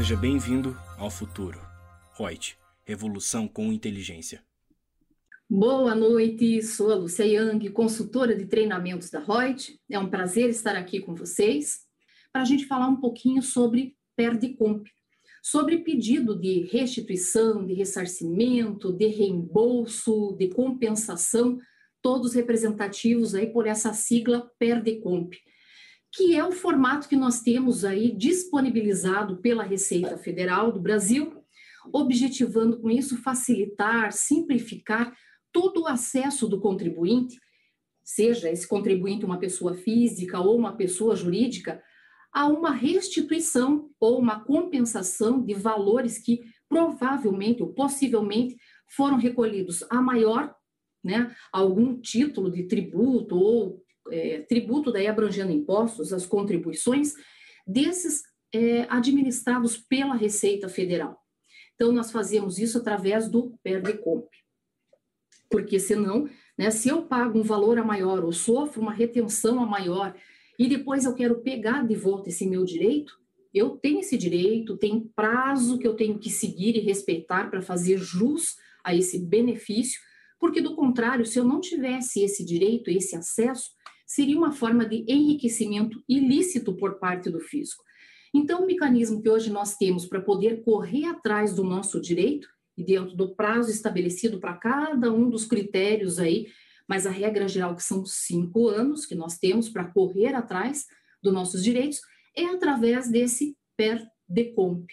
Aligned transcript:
Seja 0.00 0.16
bem-vindo 0.16 0.74
ao 0.96 1.10
futuro. 1.10 1.60
Reut, 2.16 2.56
revolução 2.86 3.46
com 3.46 3.70
inteligência. 3.70 4.42
Boa 5.46 5.94
noite, 5.94 6.62
sou 6.62 6.90
a 6.90 6.94
Lúcia 6.94 7.24
Yang, 7.24 7.68
consultora 7.68 8.34
de 8.34 8.46
treinamentos 8.46 9.10
da 9.10 9.20
Reut. 9.20 9.78
É 9.90 9.98
um 9.98 10.08
prazer 10.08 10.48
estar 10.48 10.74
aqui 10.74 11.00
com 11.00 11.14
vocês 11.14 11.80
para 12.32 12.40
a 12.40 12.44
gente 12.46 12.64
falar 12.64 12.88
um 12.88 12.96
pouquinho 12.96 13.42
sobre 13.42 13.94
Perdicomp, 14.16 14.88
sobre 15.42 15.80
pedido 15.80 16.34
de 16.34 16.62
restituição, 16.72 17.66
de 17.66 17.74
ressarcimento, 17.74 18.94
de 18.94 19.06
reembolso, 19.06 20.34
de 20.38 20.48
compensação, 20.48 21.58
todos 22.00 22.32
representativos 22.32 23.34
aí 23.34 23.48
por 23.52 23.66
essa 23.66 23.92
sigla 23.92 24.50
Perdicomp, 24.58 25.34
que 26.12 26.34
é 26.34 26.44
o 26.44 26.52
formato 26.52 27.08
que 27.08 27.16
nós 27.16 27.40
temos 27.40 27.84
aí 27.84 28.10
disponibilizado 28.10 29.36
pela 29.38 29.62
Receita 29.62 30.18
Federal 30.18 30.72
do 30.72 30.80
Brasil, 30.80 31.44
objetivando 31.92 32.78
com 32.80 32.90
isso 32.90 33.16
facilitar, 33.22 34.12
simplificar 34.12 35.16
todo 35.52 35.82
o 35.82 35.86
acesso 35.86 36.48
do 36.48 36.60
contribuinte, 36.60 37.38
seja 38.02 38.50
esse 38.50 38.66
contribuinte 38.66 39.24
uma 39.24 39.38
pessoa 39.38 39.74
física 39.74 40.40
ou 40.40 40.56
uma 40.56 40.76
pessoa 40.76 41.14
jurídica, 41.14 41.82
a 42.32 42.46
uma 42.46 42.70
restituição 42.70 43.90
ou 43.98 44.18
uma 44.18 44.44
compensação 44.44 45.42
de 45.42 45.54
valores 45.54 46.18
que 46.18 46.40
provavelmente 46.68 47.62
ou 47.62 47.72
possivelmente 47.72 48.56
foram 48.88 49.16
recolhidos. 49.16 49.84
A 49.90 50.00
maior, 50.00 50.54
né, 51.02 51.34
algum 51.52 52.00
título 52.00 52.50
de 52.50 52.64
tributo 52.64 53.36
ou 53.36 53.82
é, 54.10 54.40
tributo 54.40 54.92
daí 54.92 55.06
abrangendo 55.06 55.52
impostos, 55.52 56.12
as 56.12 56.26
contribuições 56.26 57.14
desses 57.66 58.22
é, 58.52 58.86
administrados 58.88 59.76
pela 59.76 60.14
Receita 60.14 60.68
Federal. 60.68 61.18
Então, 61.74 61.92
nós 61.92 62.10
fazemos 62.10 62.58
isso 62.58 62.78
através 62.78 63.28
do 63.28 63.58
PERDECOMP 63.62 64.28
porque 65.50 65.80
senão, 65.80 66.30
né, 66.56 66.70
se 66.70 66.88
eu 66.88 67.02
pago 67.02 67.38
um 67.38 67.42
valor 67.42 67.76
a 67.76 67.84
maior 67.84 68.24
ou 68.24 68.32
sofro 68.32 68.80
uma 68.80 68.92
retenção 68.92 69.60
a 69.60 69.66
maior 69.66 70.14
e 70.56 70.68
depois 70.68 71.04
eu 71.04 71.14
quero 71.14 71.40
pegar 71.40 71.84
de 71.84 71.96
volta 71.96 72.28
esse 72.28 72.46
meu 72.46 72.64
direito, 72.64 73.18
eu 73.52 73.70
tenho 73.70 73.98
esse 73.98 74.16
direito, 74.16 74.76
tem 74.76 75.10
prazo 75.14 75.76
que 75.76 75.86
eu 75.86 75.94
tenho 75.94 76.18
que 76.18 76.30
seguir 76.30 76.76
e 76.76 76.80
respeitar 76.80 77.50
para 77.50 77.60
fazer 77.60 77.98
jus 77.98 78.54
a 78.84 78.94
esse 78.94 79.18
benefício, 79.18 80.00
porque 80.38 80.60
do 80.60 80.76
contrário, 80.76 81.26
se 81.26 81.38
eu 81.38 81.44
não 81.44 81.60
tivesse 81.60 82.22
esse 82.22 82.44
direito, 82.44 82.88
esse 82.88 83.16
acesso, 83.16 83.70
seria 84.10 84.36
uma 84.36 84.50
forma 84.50 84.84
de 84.84 85.04
enriquecimento 85.06 86.02
ilícito 86.08 86.74
por 86.74 86.98
parte 86.98 87.30
do 87.30 87.38
fisco. 87.38 87.84
Então, 88.34 88.64
o 88.64 88.66
mecanismo 88.66 89.22
que 89.22 89.30
hoje 89.30 89.52
nós 89.52 89.76
temos 89.76 90.04
para 90.04 90.20
poder 90.20 90.64
correr 90.64 91.04
atrás 91.04 91.54
do 91.54 91.62
nosso 91.62 92.00
direito 92.00 92.48
e 92.76 92.82
dentro 92.82 93.14
do 93.14 93.36
prazo 93.36 93.70
estabelecido 93.70 94.40
para 94.40 94.56
cada 94.56 95.12
um 95.12 95.30
dos 95.30 95.44
critérios 95.44 96.18
aí, 96.18 96.48
mas 96.88 97.06
a 97.06 97.10
regra 97.10 97.46
geral 97.46 97.76
que 97.76 97.84
são 97.84 98.04
cinco 98.04 98.68
anos 98.68 99.06
que 99.06 99.14
nós 99.14 99.38
temos 99.38 99.68
para 99.68 99.84
correr 99.84 100.34
atrás 100.34 100.86
dos 101.22 101.32
nossos 101.32 101.62
direitos, 101.62 102.00
é 102.36 102.46
através 102.46 103.08
desse 103.08 103.56
PER-DECOMP. 103.76 104.92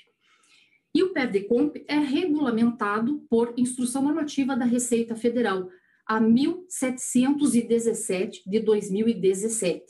E 0.94 1.02
o 1.02 1.12
PER-DECOMP 1.12 1.86
é 1.88 1.98
regulamentado 1.98 3.26
por 3.28 3.56
instrução 3.58 4.04
normativa 4.04 4.56
da 4.56 4.66
Receita 4.66 5.16
Federal, 5.16 5.70
a 6.08 6.20
1717 6.20 8.50
de 8.50 8.60
2017. 8.60 9.86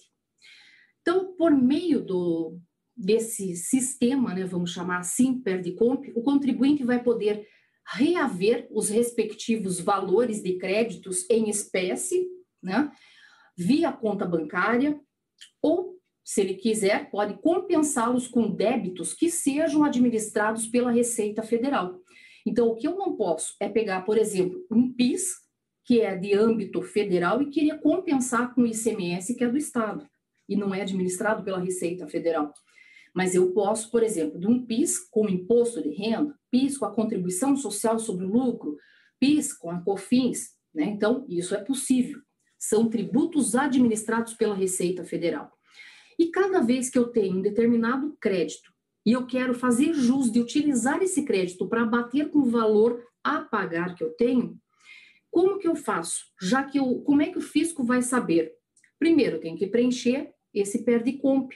Então, 1.01 1.35
por 1.37 1.51
meio 1.51 2.03
do, 2.03 2.59
desse 2.95 3.55
sistema, 3.55 4.33
né, 4.33 4.43
vamos 4.43 4.71
chamar 4.71 4.97
assim, 4.99 5.39
PER-DECOMP, 5.39 6.11
o 6.15 6.23
contribuinte 6.23 6.83
vai 6.83 7.03
poder 7.03 7.47
reaver 7.93 8.67
os 8.71 8.89
respectivos 8.89 9.80
valores 9.80 10.42
de 10.42 10.58
créditos 10.58 11.30
em 11.30 11.49
espécie, 11.49 12.27
né, 12.61 12.92
via 13.55 13.93
conta 13.93 14.25
bancária, 14.25 14.99
ou, 15.61 15.97
se 16.23 16.42
ele 16.42 16.55
quiser, 16.55 17.09
pode 17.09 17.39
compensá-los 17.42 18.27
com 18.27 18.49
débitos 18.49 19.13
que 19.13 19.30
sejam 19.30 19.83
administrados 19.83 20.67
pela 20.67 20.92
Receita 20.92 21.43
Federal. 21.43 22.02
Então, 22.45 22.67
o 22.67 22.75
que 22.75 22.87
eu 22.87 22.95
não 22.95 23.15
posso 23.15 23.55
é 23.59 23.69
pegar, 23.69 24.02
por 24.02 24.17
exemplo, 24.17 24.65
um 24.71 24.93
PIS, 24.93 25.46
que 25.87 26.02
é 26.02 26.17
de 26.17 26.33
âmbito 26.33 26.81
federal, 26.81 27.42
e 27.42 27.49
queria 27.49 27.77
compensar 27.77 28.53
com 28.53 28.64
o 28.64 28.67
ICMS, 28.67 29.33
que 29.33 29.43
é 29.45 29.48
do 29.48 29.58
Estado, 29.58 30.05
e 30.48 30.53
não 30.53 30.75
é 30.75 30.81
administrado 30.81 31.45
pela 31.45 31.61
Receita 31.61 32.05
Federal. 32.09 32.52
Mas 33.15 33.33
eu 33.33 33.53
posso, 33.53 33.89
por 33.89 34.03
exemplo, 34.03 34.37
de 34.37 34.45
um 34.48 34.65
PIS 34.65 34.99
com 34.99 35.30
imposto 35.30 35.81
de 35.81 35.89
renda, 35.89 36.37
PIS 36.52 36.77
com 36.77 36.83
a 36.83 36.93
contribuição 36.93 37.55
social 37.55 37.98
sobre 37.98 38.25
o 38.25 38.30
lucro, 38.30 38.77
PIS 39.17 39.53
com 39.53 39.71
a 39.71 39.80
COFINS, 39.80 40.49
né? 40.75 40.83
Então, 40.83 41.25
isso 41.30 41.55
é 41.55 41.64
possível. 41.64 42.19
São 42.59 42.89
tributos 42.89 43.55
administrados 43.55 44.33
pela 44.33 44.55
Receita 44.55 45.05
Federal. 45.05 45.49
E 46.19 46.27
cada 46.27 46.59
vez 46.59 46.89
que 46.89 46.99
eu 46.99 47.08
tenho 47.08 47.37
um 47.37 47.42
determinado 47.42 48.14
crédito 48.19 48.73
e 49.05 49.14
eu 49.14 49.25
quero 49.25 49.54
fazer 49.54 49.93
jus 49.93 50.30
de 50.30 50.42
utilizar 50.42 51.02
esse 51.02 51.23
crédito 51.23 51.65
para 51.65 51.86
bater 51.86 52.30
com 52.30 52.39
o 52.39 52.49
valor 52.49 53.02
a 53.23 53.39
pagar 53.39 53.95
que 53.95 54.04
eu 54.04 54.09
tenho, 54.17 54.59
como 55.32 55.60
que 55.60 55.67
eu 55.67 55.76
faço? 55.76 56.26
Já 56.42 56.64
que 56.64 56.80
eu, 56.80 57.02
como 57.02 57.21
é 57.21 57.27
que 57.27 57.38
o 57.38 57.42
fisco 57.42 57.83
vai 57.83 58.02
saber? 58.02 58.54
Primeiro, 58.99 59.39
tenho 59.39 59.58
que 59.58 59.67
preencher 59.67 60.32
esse 60.54 60.83
perde-comp, 60.83 61.52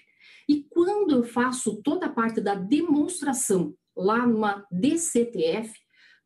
e 0.47 0.63
quando 0.69 1.11
eu 1.11 1.23
faço 1.23 1.81
toda 1.81 2.07
a 2.07 2.11
parte 2.11 2.41
da 2.41 2.55
demonstração 2.55 3.75
lá 3.95 4.25
numa 4.25 4.65
DCTF, 4.71 5.73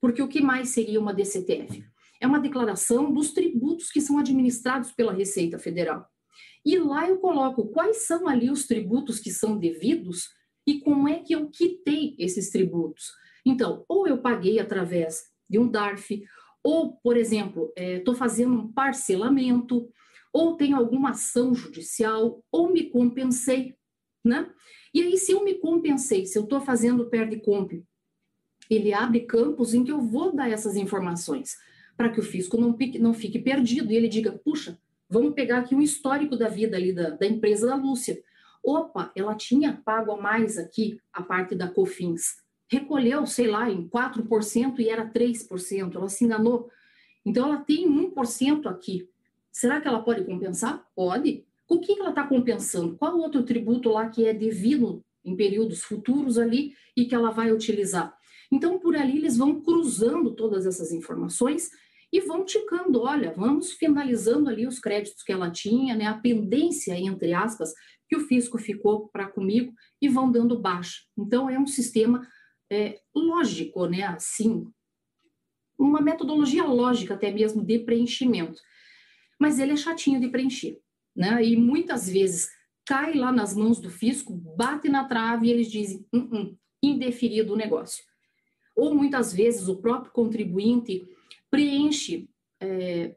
porque 0.02 0.22
o 0.22 0.28
que 0.28 0.42
mais 0.42 0.70
seria 0.70 1.00
uma 1.00 1.14
DCTF? 1.14 1.84
É 2.22 2.28
uma 2.28 2.40
declaração 2.40 3.14
dos 3.14 3.32
tributos 3.34 3.92
que 3.92 4.02
são 4.02 4.18
administrados 4.18 4.92
pela 4.92 5.14
Receita 5.14 5.60
Federal. 5.60 6.06
E 6.66 6.78
lá 6.78 7.08
eu 7.08 7.18
coloco 7.18 7.68
quais 7.68 8.06
são 8.06 8.28
ali 8.28 8.50
os 8.50 8.66
tributos 8.66 9.20
que 9.20 9.32
são 9.32 9.58
devidos 9.58 10.30
e 10.66 10.80
como 10.80 11.08
é 11.08 11.20
que 11.20 11.34
eu 11.34 11.50
quitei 11.50 12.16
esses 12.18 12.50
tributos. 12.50 13.12
Então, 13.46 13.86
ou 13.88 14.08
eu 14.08 14.22
paguei 14.22 14.60
através 14.60 15.24
de 15.48 15.60
um 15.60 15.70
DARF, 15.70 16.24
ou, 16.66 16.94
por 16.94 17.16
exemplo, 17.16 17.72
estou 17.78 18.14
é, 18.14 18.18
fazendo 18.18 18.54
um 18.56 18.72
parcelamento, 18.72 19.88
ou 20.34 20.58
tenho 20.58 20.76
alguma 20.76 21.12
ação 21.12 21.54
judicial, 21.54 22.44
ou 22.52 22.74
me 22.74 22.90
compensei 22.90 23.76
né? 24.26 24.50
E 24.92 25.02
aí, 25.02 25.18
se 25.18 25.32
eu 25.32 25.44
me 25.44 25.54
compensei, 25.54 26.26
se 26.26 26.38
eu 26.38 26.44
estou 26.44 26.60
fazendo 26.60 27.06
perde-comp, 27.06 27.84
ele 28.70 28.92
abre 28.92 29.20
campos 29.22 29.74
em 29.74 29.84
que 29.84 29.92
eu 29.92 30.02
vou 30.02 30.36
dar 30.36 30.50
essas 30.50 30.76
informações 30.76 31.56
para 31.96 32.10
que 32.10 32.20
o 32.20 32.24
fisco 32.24 32.58
não, 32.60 32.76
fique, 32.76 32.98
não 32.98 33.14
fique 33.14 33.38
perdido 33.38 33.92
e 33.92 33.96
ele 33.96 34.10
diga, 34.10 34.32
puxa, 34.32 34.80
vamos 35.08 35.36
pegar 35.36 35.60
aqui 35.60 35.76
um 35.76 35.82
histórico 35.82 36.36
da 36.36 36.50
vida 36.50 36.76
ali 36.76 36.92
da, 36.92 37.12
da 37.12 37.28
empresa 37.28 37.68
da 37.68 37.76
Lúcia. 37.76 38.20
Opa, 38.64 39.12
ela 39.16 39.36
tinha 39.36 39.80
pago 39.86 40.12
a 40.12 40.20
mais 40.20 40.58
aqui 40.58 41.00
a 41.14 41.22
parte 41.22 41.54
da 41.54 41.68
COFINS. 41.68 42.44
Recolheu, 42.72 43.26
sei 43.26 43.48
lá, 43.48 43.70
em 43.70 43.88
4% 43.88 44.80
e 44.80 44.90
era 44.90 45.08
3%, 45.08 45.96
ela 45.96 46.10
se 46.10 46.26
enganou. 46.26 46.70
Então, 47.26 47.48
ela 47.48 47.58
tem 47.58 47.88
1% 47.88 48.68
aqui. 48.68 49.10
Será 49.52 49.80
que 49.80 49.88
ela 49.88 50.02
pode 50.02 50.24
compensar? 50.24 50.86
Pode. 50.96 51.46
O 51.68 51.80
que 51.80 52.00
ela 52.00 52.10
está 52.10 52.26
compensando? 52.28 52.96
Qual 52.98 53.18
outro 53.18 53.44
tributo 53.44 53.90
lá 53.90 54.10
que 54.10 54.26
é 54.26 54.34
devido 54.34 55.04
em 55.24 55.36
períodos 55.36 55.84
futuros 55.84 56.38
ali 56.38 56.74
e 56.96 57.06
que 57.06 57.16
ela 57.16 57.32
vai 57.32 57.52
utilizar? 57.52 58.16
Então, 58.52 58.80
por 58.80 58.96
ali, 58.96 59.18
eles 59.18 59.38
vão 59.38 59.62
cruzando 59.62 60.32
todas 60.36 60.66
essas 60.66 60.92
informações 60.92 61.70
e 62.12 62.22
vão 62.22 62.46
ticando, 62.46 63.02
olha, 63.02 63.34
vamos 63.36 63.74
finalizando 63.74 64.50
ali 64.50 64.68
os 64.68 64.80
créditos 64.80 65.24
que 65.24 65.32
ela 65.32 65.50
tinha, 65.50 65.96
né, 65.96 66.06
a 66.06 66.14
pendência, 66.14 66.98
entre 66.98 67.34
aspas, 67.34 67.74
que 68.08 68.16
o 68.16 68.22
fisco 68.22 68.58
ficou 68.58 69.10
para 69.10 69.28
comigo 69.28 69.74
e 70.02 70.08
vão 70.08 70.32
dando 70.32 70.60
baixa. 70.60 71.00
Então, 71.18 71.50
é 71.50 71.58
um 71.58 71.68
sistema 71.68 72.26
é, 72.72 73.00
lógico, 73.14 73.86
né, 73.86 74.04
assim, 74.04 74.68
uma 75.78 76.02
metodologia 76.02 76.66
lógica 76.66 77.14
até 77.14 77.32
mesmo 77.32 77.64
de 77.64 77.80
preenchimento. 77.80 78.60
Mas 79.40 79.60
ele 79.60 79.74
é 79.74 79.78
chatinho 79.78 80.20
de 80.20 80.30
preencher 80.30 80.80
né? 81.16 81.44
E 81.44 81.56
muitas 81.56 82.10
vezes 82.10 82.50
cai 82.86 83.14
lá 83.14 83.32
nas 83.32 83.56
mãos 83.56 83.80
do 83.80 83.90
fisco, 83.90 84.34
bate 84.34 84.90
na 84.90 85.06
trave 85.06 85.48
e 85.48 85.52
eles 85.52 85.72
dizem 85.72 86.06
uh 86.14 86.20
-uh, 86.20 86.58
indeferido 86.84 87.54
o 87.54 87.56
negócio. 87.56 88.04
Ou 88.76 88.94
muitas 88.94 89.34
vezes 89.34 89.68
o 89.68 89.78
próprio 89.78 90.12
contribuinte 90.12 91.08
preenche, 91.50 92.30
é, 92.62 93.16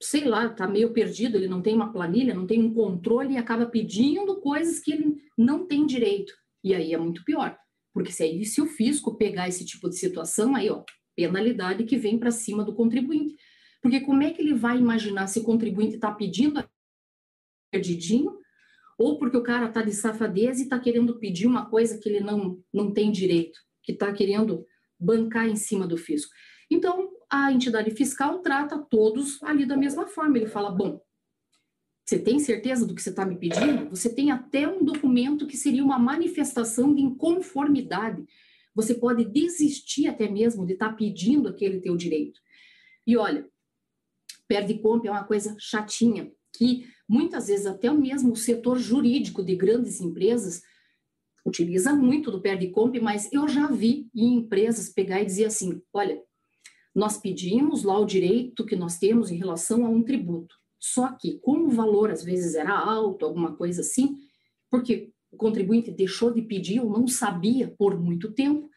sei 0.00 0.24
lá, 0.24 0.46
está 0.46 0.66
meio 0.68 0.92
perdido, 0.92 1.36
ele 1.36 1.48
não 1.48 1.60
tem 1.60 1.74
uma 1.74 1.92
planilha, 1.92 2.32
não 2.32 2.46
tem 2.46 2.62
um 2.62 2.72
controle 2.72 3.34
e 3.34 3.36
acaba 3.36 3.66
pedindo 3.66 4.40
coisas 4.40 4.78
que 4.78 4.92
ele 4.92 5.16
não 5.36 5.66
tem 5.66 5.84
direito. 5.84 6.32
E 6.62 6.74
aí 6.74 6.94
é 6.94 6.98
muito 6.98 7.24
pior, 7.24 7.58
porque 7.92 8.12
se, 8.12 8.22
aí, 8.22 8.44
se 8.44 8.60
o 8.60 8.66
fisco 8.66 9.16
pegar 9.16 9.48
esse 9.48 9.64
tipo 9.64 9.88
de 9.88 9.96
situação, 9.96 10.54
aí, 10.54 10.70
ó, 10.70 10.84
penalidade 11.16 11.84
que 11.84 11.96
vem 11.96 12.18
para 12.18 12.30
cima 12.30 12.64
do 12.64 12.74
contribuinte. 12.74 13.36
Porque 13.82 14.00
como 14.00 14.22
é 14.22 14.30
que 14.30 14.40
ele 14.40 14.54
vai 14.54 14.78
imaginar 14.78 15.26
se 15.26 15.38
o 15.38 15.44
contribuinte 15.44 15.94
está 15.94 16.12
pedindo 16.12 16.62
perdidinho, 17.70 18.38
ou 18.98 19.18
porque 19.18 19.36
o 19.36 19.42
cara 19.42 19.66
está 19.66 19.82
de 19.82 19.92
safadeza 19.92 20.60
e 20.60 20.64
está 20.64 20.78
querendo 20.78 21.18
pedir 21.18 21.46
uma 21.46 21.68
coisa 21.70 21.98
que 21.98 22.08
ele 22.08 22.20
não, 22.20 22.62
não 22.72 22.92
tem 22.92 23.10
direito, 23.10 23.58
que 23.82 23.92
está 23.92 24.12
querendo 24.12 24.66
bancar 24.98 25.48
em 25.48 25.56
cima 25.56 25.86
do 25.86 25.96
fisco. 25.96 26.32
Então, 26.70 27.10
a 27.30 27.50
entidade 27.50 27.90
fiscal 27.92 28.40
trata 28.40 28.78
todos 28.78 29.42
ali 29.42 29.64
da 29.64 29.76
mesma 29.76 30.06
forma. 30.06 30.36
Ele 30.36 30.46
fala: 30.46 30.70
bom, 30.70 31.00
você 32.10 32.18
tem 32.18 32.40
certeza 32.40 32.84
do 32.84 32.92
que 32.92 33.00
você 33.00 33.10
está 33.10 33.24
me 33.24 33.36
pedindo? 33.36 33.88
Você 33.88 34.12
tem 34.12 34.32
até 34.32 34.66
um 34.66 34.84
documento 34.84 35.46
que 35.46 35.56
seria 35.56 35.84
uma 35.84 35.96
manifestação 35.96 36.92
de 36.92 37.02
inconformidade. 37.02 38.26
Você 38.74 38.94
pode 38.94 39.24
desistir 39.24 40.08
até 40.08 40.28
mesmo 40.28 40.66
de 40.66 40.72
estar 40.72 40.88
tá 40.88 40.94
pedindo 40.94 41.48
aquele 41.48 41.80
teu 41.80 41.96
direito. 41.96 42.40
E 43.06 43.16
olha, 43.16 43.48
perde 44.48 44.74
compra 44.80 45.08
é 45.08 45.12
uma 45.12 45.22
coisa 45.22 45.54
chatinha, 45.56 46.32
que 46.52 46.84
muitas 47.08 47.46
vezes 47.46 47.64
até 47.64 47.88
mesmo 47.92 48.32
o 48.32 48.36
setor 48.36 48.76
jurídico 48.76 49.44
de 49.44 49.54
grandes 49.54 50.00
empresas 50.00 50.62
utiliza 51.46 51.92
muito 51.94 52.32
do 52.32 52.42
perde 52.42 52.70
compra, 52.70 53.00
mas 53.00 53.32
eu 53.32 53.46
já 53.46 53.68
vi 53.68 54.10
em 54.12 54.34
empresas 54.34 54.88
pegar 54.88 55.22
e 55.22 55.26
dizer 55.26 55.44
assim, 55.44 55.80
olha, 55.92 56.20
nós 56.92 57.18
pedimos 57.18 57.84
lá 57.84 57.96
o 57.96 58.04
direito 58.04 58.66
que 58.66 58.74
nós 58.74 58.98
temos 58.98 59.30
em 59.30 59.36
relação 59.36 59.86
a 59.86 59.88
um 59.88 60.02
tributo. 60.02 60.59
Só 60.80 61.12
que, 61.12 61.38
como 61.40 61.66
o 61.66 61.70
valor 61.70 62.10
às 62.10 62.24
vezes 62.24 62.54
era 62.54 62.76
alto, 62.76 63.26
alguma 63.26 63.54
coisa 63.54 63.82
assim, 63.82 64.16
porque 64.70 65.12
o 65.30 65.36
contribuinte 65.36 65.90
deixou 65.90 66.32
de 66.32 66.40
pedir 66.40 66.80
ou 66.80 66.90
não 66.90 67.06
sabia 67.06 67.68
por 67.78 68.00
muito 68.00 68.32
tempo, 68.32 68.70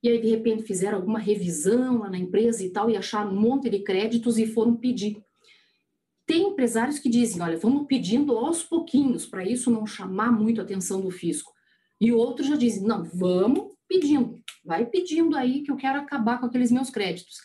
e 0.00 0.08
aí 0.08 0.20
de 0.20 0.28
repente 0.28 0.62
fizeram 0.62 0.98
alguma 0.98 1.18
revisão 1.18 1.98
lá 1.98 2.08
na 2.08 2.18
empresa 2.18 2.64
e 2.64 2.70
tal, 2.70 2.88
e 2.88 2.96
acharam 2.96 3.32
um 3.32 3.40
monte 3.40 3.68
de 3.68 3.80
créditos 3.80 4.38
e 4.38 4.46
foram 4.46 4.76
pedir. 4.76 5.20
Tem 6.24 6.42
empresários 6.48 6.98
que 6.98 7.08
dizem, 7.08 7.42
olha, 7.42 7.56
vamos 7.56 7.86
pedindo 7.88 8.36
aos 8.36 8.62
pouquinhos, 8.62 9.26
para 9.26 9.44
isso 9.44 9.70
não 9.70 9.86
chamar 9.86 10.30
muito 10.30 10.60
a 10.60 10.64
atenção 10.64 11.00
do 11.00 11.10
fisco. 11.10 11.52
E 12.00 12.12
outros 12.12 12.46
já 12.46 12.54
dizem, 12.54 12.84
não, 12.84 13.02
vamos 13.02 13.72
pedindo, 13.88 14.38
vai 14.64 14.86
pedindo 14.86 15.36
aí 15.36 15.62
que 15.62 15.72
eu 15.72 15.76
quero 15.76 15.98
acabar 15.98 16.38
com 16.38 16.46
aqueles 16.46 16.70
meus 16.70 16.90
créditos. 16.90 17.38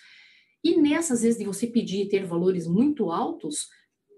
E 0.64 0.78
nessas 0.78 1.24
vezes 1.24 1.40
de 1.40 1.46
você 1.46 1.66
pedir 1.66 2.04
e 2.04 2.10
ter 2.10 2.26
valores 2.26 2.68
muito 2.68 3.10
altos, 3.10 3.68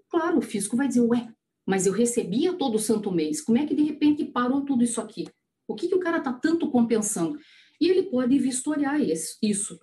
claro, 0.08 0.38
o 0.38 0.42
fisco 0.42 0.76
vai 0.76 0.88
dizer, 0.88 1.00
ué, 1.00 1.28
mas 1.66 1.86
eu 1.86 1.92
recebia 1.92 2.52
todo 2.52 2.78
santo 2.78 3.10
mês, 3.10 3.40
como 3.40 3.58
é 3.58 3.66
que 3.66 3.74
de 3.74 3.82
repente 3.82 4.24
parou 4.24 4.64
tudo 4.64 4.84
isso 4.84 5.00
aqui? 5.00 5.26
O 5.66 5.74
que, 5.74 5.88
que 5.88 5.94
o 5.94 6.00
cara 6.00 6.18
está 6.18 6.32
tanto 6.32 6.70
compensando? 6.70 7.38
E 7.80 7.88
ele 7.88 8.04
pode 8.04 8.38
vistoriar 8.38 9.00
isso. 9.00 9.78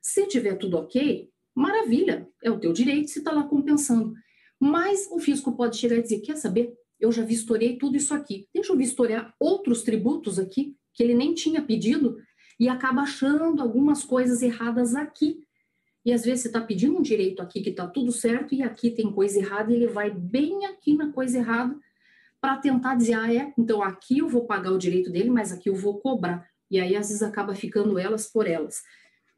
Se 0.00 0.26
tiver 0.26 0.56
tudo 0.56 0.78
ok, 0.78 1.28
maravilha, 1.54 2.26
é 2.42 2.50
o 2.50 2.58
teu 2.58 2.72
direito, 2.72 3.10
se 3.10 3.18
está 3.18 3.32
lá 3.32 3.44
compensando. 3.44 4.14
Mas 4.58 5.08
o 5.10 5.18
fisco 5.18 5.52
pode 5.56 5.76
chegar 5.76 5.96
e 5.96 6.02
dizer, 6.02 6.20
quer 6.20 6.36
saber, 6.36 6.72
eu 6.98 7.12
já 7.12 7.24
vistoriei 7.24 7.78
tudo 7.78 7.96
isso 7.96 8.12
aqui, 8.12 8.46
deixa 8.52 8.72
eu 8.72 8.76
vistoriar 8.76 9.34
outros 9.40 9.82
tributos 9.82 10.38
aqui, 10.38 10.76
que 10.94 11.02
ele 11.02 11.14
nem 11.14 11.34
tinha 11.34 11.62
pedido, 11.62 12.18
e 12.58 12.68
acaba 12.68 13.02
achando 13.02 13.62
algumas 13.62 14.04
coisas 14.04 14.42
erradas 14.42 14.94
aqui. 14.94 15.40
E 16.04 16.12
às 16.12 16.24
vezes 16.24 16.42
você 16.42 16.48
está 16.48 16.60
pedindo 16.60 16.96
um 16.96 17.02
direito 17.02 17.42
aqui 17.42 17.60
que 17.60 17.70
está 17.70 17.86
tudo 17.86 18.10
certo 18.10 18.54
e 18.54 18.62
aqui 18.62 18.90
tem 18.90 19.12
coisa 19.12 19.38
errada 19.38 19.70
e 19.70 19.76
ele 19.76 19.86
vai 19.86 20.10
bem 20.10 20.64
aqui 20.66 20.94
na 20.94 21.12
coisa 21.12 21.38
errada 21.38 21.78
para 22.40 22.56
tentar 22.56 22.94
dizer, 22.94 23.14
ah, 23.14 23.34
é, 23.34 23.52
então 23.58 23.82
aqui 23.82 24.18
eu 24.18 24.28
vou 24.28 24.46
pagar 24.46 24.72
o 24.72 24.78
direito 24.78 25.10
dele, 25.10 25.28
mas 25.28 25.52
aqui 25.52 25.68
eu 25.68 25.74
vou 25.74 25.98
cobrar. 25.98 26.48
E 26.70 26.80
aí 26.80 26.96
às 26.96 27.08
vezes 27.08 27.22
acaba 27.22 27.54
ficando 27.54 27.98
elas 27.98 28.26
por 28.26 28.46
elas. 28.46 28.82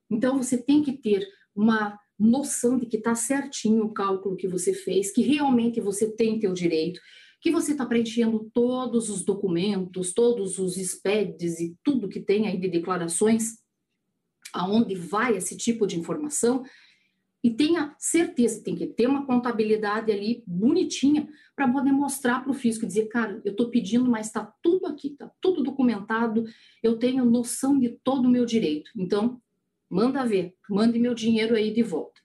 Então 0.08 0.36
você 0.36 0.56
tem 0.56 0.82
que 0.82 0.92
ter 0.92 1.26
uma 1.54 1.98
noção 2.18 2.78
de 2.78 2.86
que 2.86 2.96
está 2.96 3.14
certinho 3.14 3.84
o 3.84 3.92
cálculo 3.92 4.36
que 4.36 4.46
você 4.46 4.72
fez, 4.72 5.10
que 5.10 5.22
realmente 5.22 5.80
você 5.80 6.10
tem 6.12 6.38
teu 6.38 6.52
direito, 6.52 7.00
que 7.40 7.50
você 7.50 7.72
está 7.72 7.84
preenchendo 7.84 8.48
todos 8.54 9.10
os 9.10 9.24
documentos, 9.24 10.12
todos 10.14 10.60
os 10.60 10.76
SPEDs 10.76 11.58
e 11.58 11.76
tudo 11.82 12.08
que 12.08 12.20
tem 12.20 12.46
aí 12.46 12.56
de 12.56 12.68
declarações 12.68 13.61
aonde 14.52 14.94
vai 14.94 15.36
esse 15.36 15.56
tipo 15.56 15.86
de 15.86 15.98
informação 15.98 16.64
e 17.44 17.50
tenha 17.50 17.94
certeza, 17.98 18.62
tem 18.62 18.76
que 18.76 18.86
ter 18.86 19.08
uma 19.08 19.26
contabilidade 19.26 20.12
ali 20.12 20.44
bonitinha 20.46 21.28
para 21.56 21.70
poder 21.70 21.90
mostrar 21.90 22.40
para 22.40 22.52
o 22.52 22.54
fisco 22.54 22.84
e 22.84 22.88
dizer, 22.88 23.08
cara, 23.08 23.42
eu 23.44 23.50
estou 23.50 23.68
pedindo, 23.68 24.08
mas 24.08 24.28
está 24.28 24.44
tudo 24.62 24.86
aqui, 24.86 25.08
está 25.08 25.28
tudo 25.40 25.62
documentado, 25.62 26.44
eu 26.82 26.98
tenho 26.98 27.24
noção 27.24 27.78
de 27.78 27.98
todo 28.04 28.26
o 28.26 28.30
meu 28.30 28.46
direito. 28.46 28.92
Então, 28.96 29.42
manda 29.90 30.24
ver, 30.24 30.54
mande 30.70 31.00
meu 31.00 31.14
dinheiro 31.14 31.56
aí 31.56 31.72
de 31.72 31.82
volta. 31.82 32.20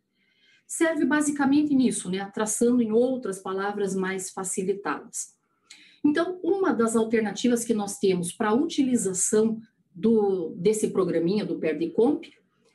Serve 0.68 1.04
basicamente 1.06 1.74
nisso, 1.74 2.12
né? 2.12 2.30
Traçando 2.32 2.84
em 2.84 2.92
outras 2.92 3.40
palavras 3.40 3.96
mais 3.96 4.30
facilitadas. 4.30 5.36
Então, 6.06 6.40
uma 6.44 6.74
das 6.74 6.96
alternativas 6.96 7.66
que 7.66 7.74
nós 7.74 7.98
temos 7.98 8.32
para 8.32 8.50
a 8.50 8.54
utilização 8.54 9.60
do, 9.98 10.54
desse 10.56 10.90
programinha 10.90 11.44
do 11.44 11.58
Perdicomp 11.58 12.24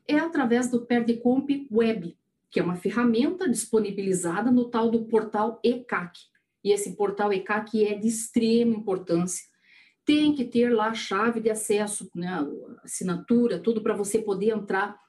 é 0.08 0.18
através 0.18 0.68
do 0.68 0.84
Perdicomp 0.84 1.48
Web, 1.70 2.16
que 2.50 2.58
é 2.58 2.62
uma 2.62 2.74
ferramenta 2.74 3.48
disponibilizada 3.48 4.50
no 4.50 4.64
tal 4.64 4.90
do 4.90 5.04
portal 5.04 5.60
ECAC. 5.62 6.18
E 6.64 6.72
esse 6.72 6.96
portal 6.96 7.32
ECAC 7.32 7.86
é 7.86 7.94
de 7.94 8.08
extrema 8.08 8.74
importância. 8.74 9.44
Tem 10.04 10.34
que 10.34 10.44
ter 10.44 10.70
lá 10.70 10.88
a 10.88 10.94
chave 10.94 11.40
de 11.40 11.48
acesso, 11.48 12.10
né, 12.12 12.44
assinatura, 12.82 13.60
tudo 13.60 13.80
para 13.80 13.94
você 13.94 14.18
poder 14.18 14.50
entrar 14.50 15.00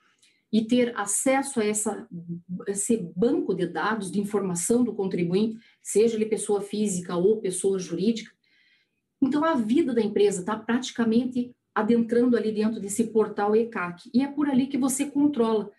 e 0.51 0.63
ter 0.63 0.95
acesso 0.95 1.59
a 1.59 1.65
essa, 1.65 2.07
esse 2.67 2.97
banco 3.15 3.55
de 3.55 3.65
dados 3.65 4.11
de 4.11 4.19
informação 4.19 4.83
do 4.83 4.93
contribuinte, 4.93 5.57
seja 5.81 6.15
ele 6.15 6.27
pessoa 6.27 6.61
física 6.61 7.15
ou 7.15 7.41
pessoa 7.41 7.79
jurídica. 7.79 8.31
Então, 9.19 9.43
a 9.43 9.55
vida 9.55 9.95
da 9.95 10.01
empresa 10.01 10.41
está 10.41 10.55
praticamente 10.55 11.55
adentrando 11.73 12.37
ali 12.37 12.51
dentro 12.51 12.79
desse 12.79 13.05
portal 13.05 13.55
ECAC. 13.55 14.09
E 14.13 14.21
é 14.21 14.27
por 14.27 14.49
ali 14.49 14.67
que 14.67 14.77
você 14.77 15.05
controla. 15.05 15.71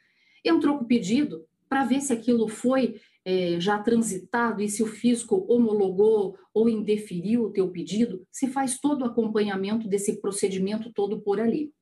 Entrou 0.44 0.78
com 0.78 0.84
o 0.84 0.88
pedido 0.88 1.46
para 1.68 1.84
ver 1.84 2.00
se 2.00 2.12
aquilo 2.12 2.48
foi 2.48 3.00
é, 3.24 3.58
já 3.58 3.78
transitado 3.78 4.62
e 4.62 4.68
se 4.68 4.82
o 4.82 4.86
fisco 4.86 5.46
homologou 5.48 6.36
ou 6.52 6.68
indeferiu 6.68 7.44
o 7.44 7.50
teu 7.50 7.68
pedido, 7.70 8.26
se 8.30 8.48
faz 8.48 8.78
todo 8.78 9.02
o 9.02 9.04
acompanhamento 9.06 9.88
desse 9.88 10.20
procedimento 10.20 10.92
todo 10.92 11.20
por 11.20 11.40
ali. 11.40 11.72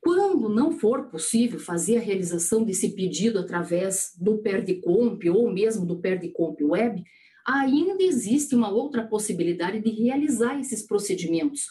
Quando 0.00 0.48
não 0.48 0.70
for 0.70 1.08
possível 1.08 1.58
fazer 1.58 1.96
a 1.96 2.00
realização 2.00 2.62
desse 2.62 2.94
pedido 2.94 3.40
através 3.40 4.12
do 4.16 4.38
Perdicomp 4.38 5.20
ou 5.28 5.50
mesmo 5.52 5.84
do 5.84 5.98
Perdicomp 5.98 6.62
Web, 6.62 7.02
ainda 7.44 8.00
existe 8.04 8.54
uma 8.54 8.70
outra 8.70 9.04
possibilidade 9.04 9.80
de 9.80 9.90
realizar 9.90 10.60
esses 10.60 10.86
procedimentos. 10.86 11.66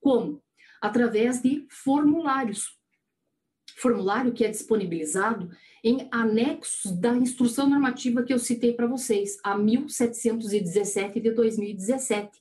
Como? 0.00 0.40
Através 0.84 1.40
de 1.40 1.64
formulários. 1.70 2.78
Formulário 3.78 4.34
que 4.34 4.44
é 4.44 4.50
disponibilizado 4.50 5.48
em 5.82 6.06
anexos 6.10 6.92
da 6.92 7.16
instrução 7.16 7.70
normativa 7.70 8.22
que 8.22 8.34
eu 8.34 8.38
citei 8.38 8.74
para 8.74 8.86
vocês, 8.86 9.38
a 9.42 9.56
1717 9.56 11.20
de 11.20 11.30
2017. 11.30 12.38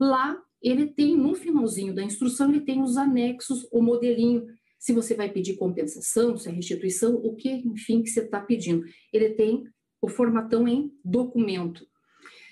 Lá 0.00 0.42
ele 0.62 0.86
tem, 0.86 1.14
no 1.14 1.34
finalzinho 1.34 1.94
da 1.94 2.02
instrução, 2.02 2.48
ele 2.48 2.62
tem 2.62 2.80
os 2.82 2.96
anexos, 2.96 3.68
o 3.70 3.82
modelinho, 3.82 4.46
se 4.78 4.94
você 4.94 5.14
vai 5.14 5.28
pedir 5.30 5.58
compensação, 5.58 6.38
se 6.38 6.48
é 6.48 6.52
restituição, 6.52 7.16
o 7.16 7.36
que, 7.36 7.50
enfim, 7.50 8.02
que 8.02 8.08
você 8.08 8.20
está 8.20 8.40
pedindo. 8.40 8.86
Ele 9.12 9.28
tem 9.34 9.64
o 10.00 10.08
formatão 10.08 10.66
em 10.66 10.90
documento. 11.04 11.86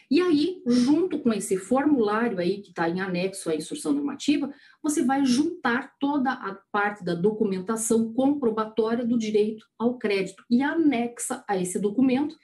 E 0.08 0.20
aí, 0.20 0.62
junto 0.66 1.18
com 1.18 1.32
esse 1.32 1.56
formulário 1.56 2.38
aí 2.38 2.62
que 2.62 2.68
está 2.68 2.88
em 2.88 3.00
anexo 3.00 3.50
à 3.50 3.56
instrução 3.56 3.92
normativa, 3.92 4.52
você 4.80 5.02
vai 5.02 5.25
juntar 5.25 5.94
toda 5.98 6.30
a 6.30 6.54
parte 6.70 7.04
da 7.04 7.14
documentação 7.14 8.12
comprobatória 8.12 9.04
do 9.04 9.18
direito 9.18 9.66
ao 9.76 9.98
crédito 9.98 10.44
e 10.48 10.62
anexa 10.62 11.44
a 11.48 11.56
esse 11.56 11.80
documento 11.80 12.36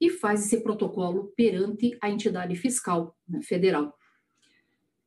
e 0.00 0.10
faz 0.10 0.46
esse 0.46 0.62
protocolo 0.62 1.32
perante 1.36 1.98
a 2.00 2.08
entidade 2.08 2.54
fiscal 2.54 3.16
né, 3.28 3.42
federal. 3.42 3.92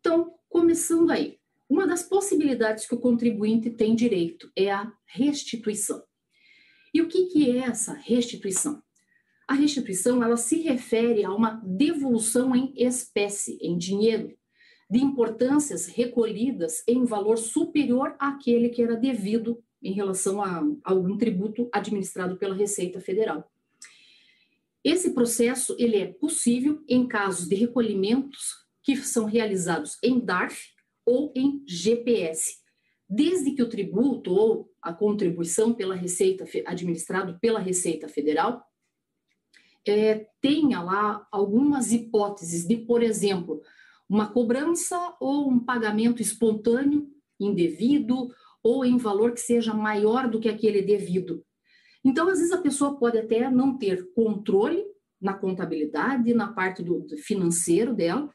Então, 0.02 0.34
começando 0.50 1.12
aí, 1.12 1.40
uma 1.70 1.88
das 1.88 2.04
possibilidades 2.04 2.86
que 2.86 2.94
o 2.94 3.00
contribuinte 3.00 3.70
tem 3.70 3.96
direito 3.96 4.52
é 4.54 4.70
a 4.70 4.92
restituição. 5.06 6.04
E 6.94 7.02
o 7.02 7.08
que, 7.08 7.28
que 7.28 7.50
é 7.50 7.60
essa 7.60 7.94
restituição? 7.94 8.84
A 9.52 9.54
restituição 9.54 10.24
ela 10.24 10.38
se 10.38 10.62
refere 10.62 11.26
a 11.26 11.36
uma 11.36 11.62
devolução 11.62 12.56
em 12.56 12.72
espécie, 12.74 13.58
em 13.62 13.78
dinheiro, 13.78 14.34
de 14.90 15.00
importâncias 15.00 15.88
recolhidas 15.88 16.82
em 16.88 17.04
valor 17.04 17.38
superior 17.38 18.16
àquele 18.18 18.70
que 18.70 18.82
era 18.82 18.96
devido 18.96 19.62
em 19.84 19.92
relação 19.92 20.42
a, 20.42 20.64
algum 20.86 21.18
tributo 21.18 21.68
administrado 21.74 22.38
pela 22.38 22.56
Receita 22.56 23.02
Federal. 23.02 23.52
Esse 24.82 25.14
processo 25.14 25.76
ele 25.78 25.98
é 25.98 26.08
possível 26.08 26.82
em 26.88 27.06
casos 27.06 27.46
de 27.50 27.56
recolhimentos 27.56 28.54
que 28.82 28.96
são 28.96 29.26
realizados 29.26 29.98
em 30.02 30.18
DARF 30.18 30.70
ou 31.06 31.34
em 31.36 31.62
GPS, 31.68 32.56
desde 33.10 33.52
que 33.52 33.62
o 33.62 33.68
tributo 33.68 34.34
ou 34.34 34.72
a 34.82 34.94
contribuição 34.94 35.74
pela 35.74 35.94
Receita 35.94 36.46
administrado 36.66 37.38
pela 37.42 37.60
Receita 37.60 38.08
Federal 38.08 38.66
é, 39.88 40.28
tenha 40.42 40.82
lá 40.82 41.28
algumas 41.32 41.92
hipóteses 41.92 42.68
de, 42.68 42.78
por 42.78 43.02
exemplo, 43.02 43.62
uma 44.10 44.28
cobrança 44.28 45.16
ou 45.20 45.50
um 45.50 45.60
pagamento 45.60 46.22
espontâneo, 46.22 47.08
indevido, 47.40 48.30
ou 48.64 48.86
em 48.86 48.98
valor 48.98 49.32
que 49.32 49.40
seja 49.40 49.74
maior 49.74 50.30
do 50.30 50.40
que 50.40 50.50
aquele 50.50 50.82
devido. 50.82 51.44
Então, 52.04 52.28
às 52.30 52.40
vezes, 52.40 52.54
a 52.54 52.62
pessoa 52.62 52.98
pode 52.98 53.18
até 53.18 53.50
não 53.50 53.78
ter 53.78 54.12
controle 54.14 54.84
na 55.20 55.34
contabilidade, 55.34 56.34
na 56.34 56.52
parte 56.52 56.82
do, 56.82 57.06
financeiro 57.18 57.94
dela, 57.94 58.30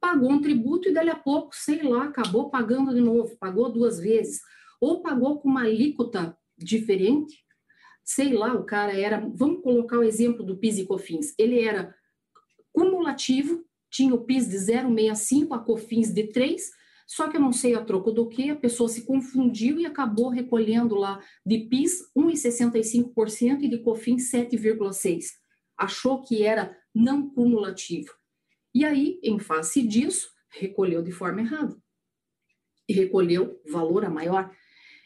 pagou 0.00 0.30
um 0.32 0.40
tributo 0.40 0.88
e 0.88 0.92
dali 0.92 1.10
a 1.10 1.16
pouco, 1.16 1.50
sei 1.54 1.82
lá, 1.82 2.04
acabou 2.04 2.50
pagando 2.50 2.92
de 2.92 3.00
novo, 3.00 3.36
pagou 3.38 3.70
duas 3.70 4.00
vezes, 4.00 4.40
ou 4.80 5.00
pagou 5.00 5.40
com 5.40 5.48
uma 5.48 5.62
alíquota 5.62 6.36
diferente, 6.58 7.44
sei 8.04 8.32
lá, 8.32 8.54
o 8.54 8.64
cara 8.64 8.98
era, 8.98 9.20
vamos 9.34 9.62
colocar 9.62 9.98
o 9.98 10.02
exemplo 10.02 10.44
do 10.44 10.56
PIS 10.56 10.78
e 10.78 10.86
COFINS, 10.86 11.34
ele 11.38 11.62
era 11.62 11.94
cumulativo, 12.72 13.64
tinha 13.90 14.14
o 14.14 14.24
PIS 14.24 14.48
de 14.48 14.56
0,65, 14.56 15.54
a 15.54 15.58
COFINS 15.58 16.12
de 16.12 16.28
3, 16.28 16.70
só 17.06 17.28
que 17.28 17.36
eu 17.36 17.40
não 17.40 17.52
sei 17.52 17.74
a 17.74 17.84
troco 17.84 18.10
do 18.10 18.28
que, 18.28 18.48
a 18.48 18.56
pessoa 18.56 18.88
se 18.88 19.04
confundiu 19.04 19.78
e 19.78 19.84
acabou 19.84 20.30
recolhendo 20.30 20.94
lá 20.94 21.22
de 21.44 21.58
PIS 21.58 22.10
1,65% 22.16 23.62
e 23.62 23.68
de 23.68 23.78
COFINS 23.78 24.30
7,6%. 24.30 25.24
Achou 25.76 26.22
que 26.22 26.42
era 26.42 26.76
não 26.94 27.28
cumulativo. 27.28 28.10
E 28.74 28.84
aí, 28.84 29.20
em 29.22 29.38
face 29.38 29.86
disso, 29.86 30.30
recolheu 30.48 31.02
de 31.02 31.12
forma 31.12 31.42
errada. 31.42 31.76
E 32.88 32.94
recolheu 32.94 33.60
valor 33.70 34.04
a 34.04 34.10
maior. 34.10 34.50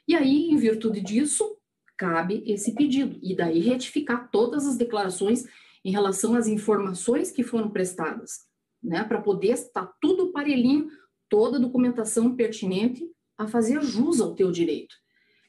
E 0.06 0.14
aí, 0.14 0.50
em 0.50 0.56
virtude 0.56 1.00
disso, 1.00 1.55
cabe 1.96 2.42
esse 2.46 2.74
pedido. 2.74 3.18
E 3.22 3.34
daí 3.34 3.60
retificar 3.60 4.30
todas 4.30 4.66
as 4.66 4.76
declarações 4.76 5.44
em 5.84 5.90
relação 5.90 6.34
às 6.34 6.46
informações 6.46 7.30
que 7.30 7.42
foram 7.42 7.70
prestadas, 7.70 8.40
né? 8.82 9.04
Para 9.04 9.20
poder 9.20 9.52
estar 9.52 9.92
tudo 10.00 10.32
parelhinho, 10.32 10.88
toda 11.28 11.58
a 11.58 11.60
documentação 11.60 12.34
pertinente 12.34 13.08
a 13.38 13.46
fazer 13.46 13.80
jus 13.82 14.20
ao 14.20 14.34
teu 14.34 14.50
direito. 14.50 14.94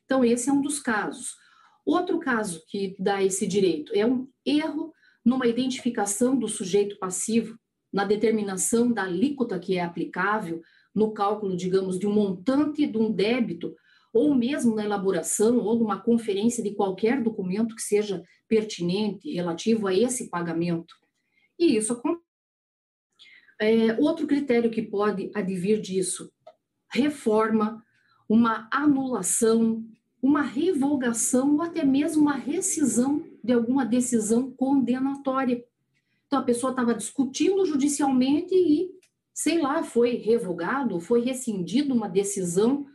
Então, 0.06 0.24
esse 0.24 0.50
é 0.50 0.54
um 0.54 0.62
dos 0.62 0.80
casos. 0.80 1.36
Outro 1.86 2.20
caso 2.20 2.64
que 2.68 2.96
dá 3.00 3.24
esse 3.24 3.48
direito 3.48 3.92
é 3.96 4.06
um 4.06 4.28
erro 4.46 4.94
numa 5.24 5.48
identificação 5.48 6.38
do 6.38 6.48
sujeito 6.48 6.98
passivo, 6.98 7.58
na 7.92 8.06
determinação 8.06 8.92
da 8.92 9.04
alíquota 9.04 9.60
que 9.60 9.78
é 9.78 9.84
aplicável, 9.84 10.62
no 10.94 11.14
cálculo, 11.14 11.56
digamos, 11.56 11.98
de 12.00 12.08
um 12.08 12.14
montante 12.14 12.86
de 12.86 12.98
um 12.98 13.12
débito 13.12 13.76
ou 14.14 14.34
mesmo 14.34 14.76
na 14.76 14.84
elaboração 14.84 15.58
ou 15.60 15.78
numa 15.78 16.00
conferência 16.00 16.64
de 16.64 16.74
qualquer 16.74 17.22
documento 17.22 17.76
que 17.76 17.82
seja 17.82 18.24
pertinente 18.48 19.32
relativo 19.32 19.88
a 19.88 19.94
esse 19.94 20.30
pagamento. 20.30 20.96
E 21.60 21.76
isso 21.76 21.94
acontece. 21.94 22.26
É, 23.60 23.94
outro 24.00 24.28
critério 24.28 24.70
que 24.70 24.84
pode 24.84 25.32
advir 25.34 25.82
disso, 25.82 26.32
reforma, 26.92 27.84
uma 28.30 28.68
anulação, 28.72 29.84
uma 30.22 30.42
revogação 30.42 31.56
ou 31.56 31.62
até 31.62 31.84
mesmo 31.84 32.22
uma 32.22 32.36
rescisão 32.36 33.24
de 33.44 33.54
alguma 33.54 33.86
decisão 33.86 34.52
condenatória. 34.52 35.64
Então, 36.28 36.40
a 36.40 36.44
pessoa 36.44 36.72
estava 36.72 36.94
discutindo 36.94 37.66
judicialmente 37.66 38.54
e, 38.54 38.92
sei 39.34 39.60
lá, 39.62 39.82
foi 39.82 40.16
revogado, 40.16 41.00
foi 41.00 41.22
rescindido 41.22 41.96
uma 41.96 42.10
decisão 42.10 42.86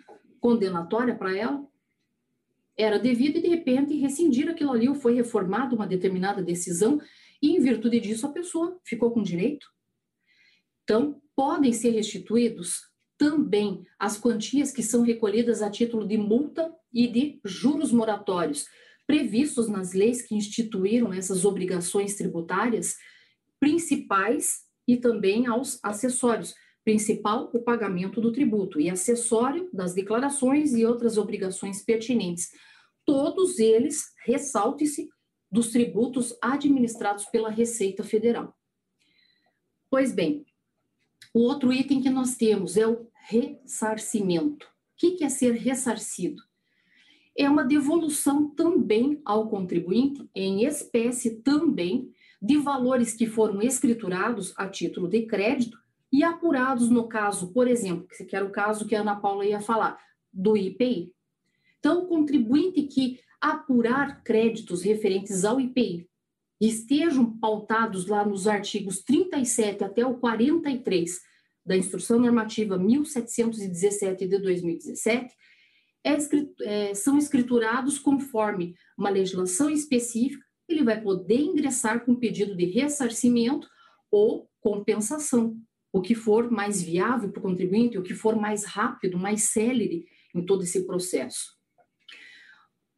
condenatória 0.43 1.15
para 1.15 1.35
ela, 1.35 1.65
era 2.77 2.99
devido 2.99 3.39
e 3.39 3.43
de 3.43 3.49
repente 3.49 3.97
rescindir 3.97 4.49
aquilo 4.49 4.73
ali 4.73 4.89
ou 4.89 4.95
foi 4.95 5.15
reformada 5.15 5.75
uma 5.75 5.87
determinada 5.87 6.43
decisão 6.43 7.01
e 7.41 7.53
em 7.53 7.61
virtude 7.61 8.01
disso 8.01 8.27
a 8.27 8.33
pessoa 8.33 8.77
ficou 8.85 9.13
com 9.13 9.23
direito. 9.23 9.69
Então, 10.83 11.23
podem 11.37 11.73
ser 11.73 11.91
restituídos 11.91 12.91
também 13.17 13.87
as 13.97 14.19
quantias 14.19 14.73
que 14.73 14.83
são 14.83 15.03
recolhidas 15.03 15.63
a 15.63 15.71
título 15.71 16.07
de 16.07 16.19
multa 16.19 16.75
e 16.93 17.07
de 17.07 17.41
juros 17.45 17.93
moratórios, 17.93 18.67
previstos 19.07 19.69
nas 19.69 19.93
leis 19.93 20.23
que 20.23 20.35
instituíram 20.35 21.13
essas 21.13 21.45
obrigações 21.45 22.17
tributárias 22.17 22.97
principais 23.61 24.63
e 24.89 24.97
também 24.97 25.47
aos 25.47 25.79
acessórios, 25.85 26.53
principal, 26.85 27.51
o 27.53 27.61
pagamento 27.61 28.21
do 28.21 28.33
tributo, 28.33 28.81
e 28.81 28.91
acessório 28.91 29.69
das 29.73 29.95
declarações 29.95 30.75
e 30.75 30.85
outras 30.85 31.17
obrigações 31.17 31.83
pertinentes. 31.83 32.51
Todos 33.05 33.59
eles, 33.59 34.12
ressalte-se, 34.25 35.09
dos 35.51 35.71
tributos 35.71 36.37
administrados 36.41 37.27
pela 37.27 37.51
Receita 37.51 38.03
Federal. 38.03 38.57
Pois 39.91 40.12
bem, 40.12 40.47
o 41.35 41.41
outro 41.41 41.73
item 41.73 42.01
que 42.01 42.11
nós 42.11 42.37
temos 42.37 42.77
é 42.77 42.87
o 42.87 43.07
ressarcimento. 43.27 44.67
O 44.67 44.71
que 44.97 45.23
é 45.23 45.29
ser 45.29 45.53
ressarcido? 45.53 46.43
É 47.37 47.49
uma 47.49 47.65
devolução 47.65 48.49
também 48.49 49.21
ao 49.25 49.49
contribuinte, 49.49 50.29
em 50.35 50.65
espécie 50.65 51.43
também, 51.43 52.12
de 52.41 52.57
valores 52.57 53.12
que 53.15 53.27
foram 53.27 53.62
escriturados 53.62 54.53
a 54.57 54.69
título 54.69 55.09
de 55.09 55.23
crédito 55.27 55.82
e 56.12 56.23
apurados 56.23 56.90
no 56.90 57.09
caso, 57.09 57.52
por 57.52 57.66
exemplo, 57.66 58.07
que 58.28 58.37
era 58.37 58.45
o 58.45 58.52
caso 58.52 58.87
que 58.87 58.95
a 58.95 59.00
Ana 59.00 59.16
Paula 59.16 59.47
ia 59.47 59.61
falar, 59.61 59.99
do 60.31 60.57
IPI. 60.57 61.11
Então, 61.78 62.02
o 62.02 62.07
contribuinte 62.07 62.83
que 62.83 63.19
apurar 63.40 64.23
créditos 64.23 64.83
referentes 64.83 65.45
ao 65.45 65.59
IPI 65.59 66.07
estejam 66.61 67.38
pautados 67.38 68.07
lá 68.07 68.25
nos 68.25 68.47
artigos 68.47 69.02
37 69.02 69.83
até 69.83 70.07
o 70.07 70.19
43 70.19 71.21
da 71.64 71.76
Instrução 71.76 72.21
Normativa 72.21 72.78
1717 72.78 74.28
de 74.28 74.38
2017, 74.38 75.35
é, 76.04 76.16
é, 76.62 76.95
são 76.95 77.16
escriturados 77.16 77.99
conforme 77.99 78.75
uma 78.99 79.11
legislação 79.11 79.71
específica, 79.71 80.45
ele 80.69 80.85
vai 80.85 81.00
poder 81.00 81.40
ingressar 81.40 82.04
com 82.04 82.14
pedido 82.14 82.57
de 82.57 82.64
ressarcimento 82.66 83.69
ou 84.11 84.49
compensação 84.61 85.57
o 85.93 86.01
que 86.01 86.15
for 86.15 86.51
mais 86.51 86.83
viável 86.83 87.31
para 87.31 87.41
o 87.41 87.43
contribuinte, 87.43 87.99
o 87.99 88.03
que 88.03 88.15
for 88.15 88.35
mais 88.35 88.65
rápido, 88.65 89.19
mais 89.19 89.43
célere 89.45 90.07
em 90.35 90.45
todo 90.45 90.63
esse 90.63 90.87
processo. 90.87 91.57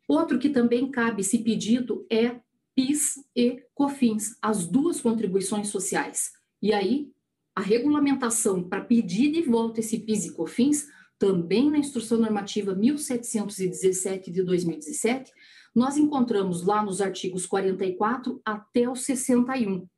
Outro 0.06 0.38
que 0.38 0.50
também 0.50 0.90
cabe 0.90 1.22
esse 1.22 1.38
pedido 1.38 2.06
é 2.10 2.40
PIS 2.74 3.14
e 3.34 3.62
COFINS, 3.74 4.36
as 4.40 4.66
duas 4.66 5.00
contribuições 5.00 5.68
sociais. 5.68 6.32
E 6.62 6.72
aí, 6.72 7.10
a 7.54 7.60
regulamentação 7.60 8.62
para 8.62 8.84
pedir 8.84 9.32
de 9.32 9.42
volta 9.42 9.80
esse 9.80 9.98
PIS 10.00 10.26
e 10.26 10.32
COFINS, 10.32 10.86
também 11.18 11.70
na 11.70 11.78
Instrução 11.78 12.18
Normativa 12.18 12.74
1717 12.74 14.30
de 14.30 14.42
2017, 14.42 15.32
nós 15.74 15.96
encontramos 15.96 16.64
lá 16.64 16.82
nos 16.84 17.00
artigos 17.00 17.46
44 17.46 18.40
até 18.44 18.88
o 18.88 18.94
61 18.94 19.88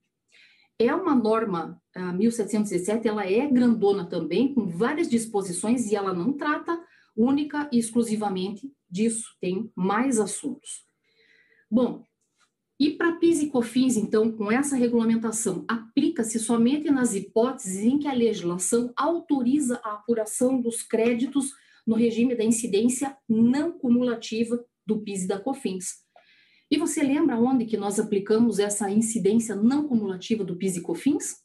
é 0.79 0.95
uma 0.95 1.15
norma, 1.15 1.81
a 1.95 2.13
1717, 2.13 3.09
ela 3.09 3.27
é 3.27 3.47
grandona 3.47 4.05
também, 4.05 4.53
com 4.53 4.67
várias 4.67 5.09
disposições, 5.09 5.91
e 5.91 5.97
ela 5.97 6.13
não 6.13 6.33
trata 6.33 6.79
única 7.17 7.69
e 7.73 7.79
exclusivamente 7.79 8.71
disso, 8.89 9.35
tem 9.41 9.71
mais 9.75 10.21
assuntos. 10.21 10.85
Bom, 11.71 12.05
e 12.79 12.91
para 12.91 13.17
PIS 13.17 13.41
e 13.41 13.49
COFINS, 13.49 13.97
então, 13.97 14.31
com 14.31 14.53
essa 14.53 14.77
regulamentação, 14.77 15.65
aplica-se 15.67 16.39
somente 16.39 16.91
nas 16.91 17.15
hipóteses 17.15 17.83
em 17.83 17.99
que 17.99 18.07
a 18.07 18.13
legislação 18.13 18.93
autoriza 18.95 19.81
a 19.83 19.95
apuração 19.95 20.61
dos 20.61 20.83
créditos 20.83 21.53
no 21.87 21.95
regime 21.95 22.35
da 22.35 22.45
incidência 22.45 23.17
não 23.27 23.73
cumulativa 23.73 24.63
do 24.87 25.01
PIS 25.01 25.25
e 25.25 25.29
da 25.29 25.41
COFINS. 25.41 26.06
E 26.71 26.77
você 26.77 27.03
lembra 27.03 27.39
onde 27.39 27.65
que 27.65 27.77
nós 27.77 28.01
aplicamos 28.01 28.59
essa 28.59 28.91
incidência 28.91 29.55
não 29.55 29.87
cumulativa 29.87 30.45
do 30.45 30.57
PIS 30.57 30.77
e 30.77 30.83
COFINS? 30.83 31.37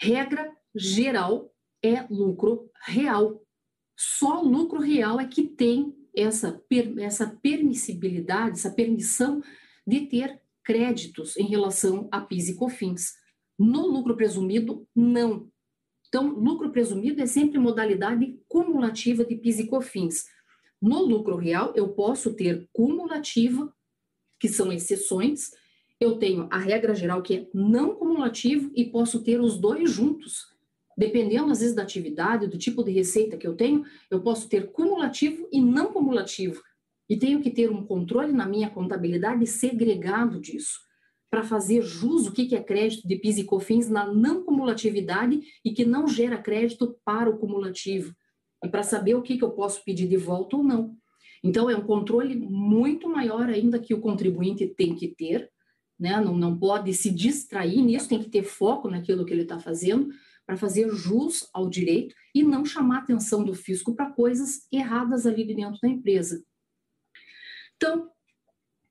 Regra 0.00 0.56
geral 0.74 1.52
é 1.82 2.06
lucro 2.08 2.70
real. 2.84 3.42
Só 3.98 4.40
lucro 4.40 4.80
real 4.80 5.18
é 5.18 5.26
que 5.26 5.42
tem 5.42 5.94
essa, 6.14 6.62
essa 6.98 7.26
permissibilidade, 7.42 8.58
essa 8.58 8.70
permissão 8.70 9.42
de 9.86 10.06
ter 10.06 10.40
créditos 10.62 11.36
em 11.36 11.46
relação 11.46 12.08
a 12.12 12.20
PIS 12.20 12.50
e 12.50 12.54
COFINS. 12.54 13.14
No 13.58 13.86
lucro 13.86 14.16
presumido, 14.16 14.86
não. 14.94 15.50
Então, 16.08 16.28
lucro 16.28 16.70
presumido 16.70 17.20
é 17.20 17.26
sempre 17.26 17.58
modalidade 17.58 18.38
cumulativa 18.48 19.24
de 19.24 19.36
PIS 19.36 19.60
e 19.60 19.66
COFINS. 19.66 20.24
No 20.80 21.02
lucro 21.04 21.36
real, 21.36 21.72
eu 21.76 21.88
posso 21.88 22.34
ter 22.34 22.68
cumulativa 22.72 23.72
que 24.40 24.48
são 24.48 24.72
exceções, 24.72 25.52
eu 26.00 26.16
tenho 26.16 26.48
a 26.50 26.56
regra 26.56 26.94
geral 26.94 27.20
que 27.20 27.34
é 27.34 27.48
não 27.52 27.94
cumulativo 27.94 28.72
e 28.74 28.86
posso 28.86 29.22
ter 29.22 29.38
os 29.38 29.58
dois 29.58 29.90
juntos. 29.90 30.48
Dependendo, 30.96 31.52
às 31.52 31.60
vezes, 31.60 31.74
da 31.74 31.82
atividade, 31.82 32.46
do 32.46 32.58
tipo 32.58 32.82
de 32.82 32.90
receita 32.90 33.36
que 33.36 33.46
eu 33.46 33.54
tenho, 33.54 33.84
eu 34.10 34.20
posso 34.22 34.48
ter 34.48 34.72
cumulativo 34.72 35.46
e 35.52 35.60
não 35.60 35.92
cumulativo. 35.92 36.62
E 37.08 37.16
tenho 37.16 37.40
que 37.40 37.50
ter 37.50 37.70
um 37.70 37.84
controle 37.84 38.32
na 38.32 38.46
minha 38.46 38.70
contabilidade 38.70 39.46
segregado 39.46 40.40
disso. 40.40 40.80
para 41.30 41.44
fazer 41.44 41.80
jus 41.82 42.26
o 42.26 42.32
que 42.32 42.56
é 42.56 42.60
crédito 42.60 43.06
de 43.06 43.14
PIS 43.14 43.38
e 43.38 43.44
COFINS 43.44 43.88
na 43.88 44.12
não 44.12 44.42
cumulatividade 44.42 45.40
e 45.64 45.70
que 45.70 45.84
não 45.84 46.08
gera 46.08 46.36
crédito 46.36 46.98
para 47.04 47.30
o 47.30 47.38
cumulativo, 47.38 48.12
e 48.64 48.68
para 48.68 48.82
saber 48.82 49.14
o 49.14 49.22
que 49.22 49.40
eu 49.40 49.52
posso 49.52 49.84
pedir 49.84 50.08
de 50.08 50.16
volta 50.16 50.56
ou 50.56 50.64
não. 50.64 50.96
Então, 51.42 51.70
é 51.70 51.76
um 51.76 51.86
controle 51.86 52.36
muito 52.36 53.08
maior 53.08 53.48
ainda 53.48 53.78
que 53.78 53.94
o 53.94 54.00
contribuinte 54.00 54.66
tem 54.66 54.94
que 54.94 55.08
ter, 55.08 55.50
né? 55.98 56.20
não, 56.20 56.36
não 56.36 56.58
pode 56.58 56.92
se 56.92 57.10
distrair 57.10 57.80
nisso, 57.82 58.08
tem 58.08 58.22
que 58.22 58.28
ter 58.28 58.42
foco 58.42 58.88
naquilo 58.88 59.24
que 59.24 59.32
ele 59.32 59.42
está 59.42 59.58
fazendo, 59.58 60.10
para 60.46 60.56
fazer 60.56 60.90
jus 60.90 61.48
ao 61.52 61.70
direito 61.70 62.14
e 62.34 62.42
não 62.42 62.64
chamar 62.64 62.96
a 62.96 63.02
atenção 63.02 63.44
do 63.44 63.54
fisco 63.54 63.94
para 63.94 64.10
coisas 64.10 64.66
erradas 64.72 65.24
ali 65.24 65.44
dentro 65.44 65.78
da 65.80 65.88
empresa. 65.88 66.44
Então, 67.76 68.10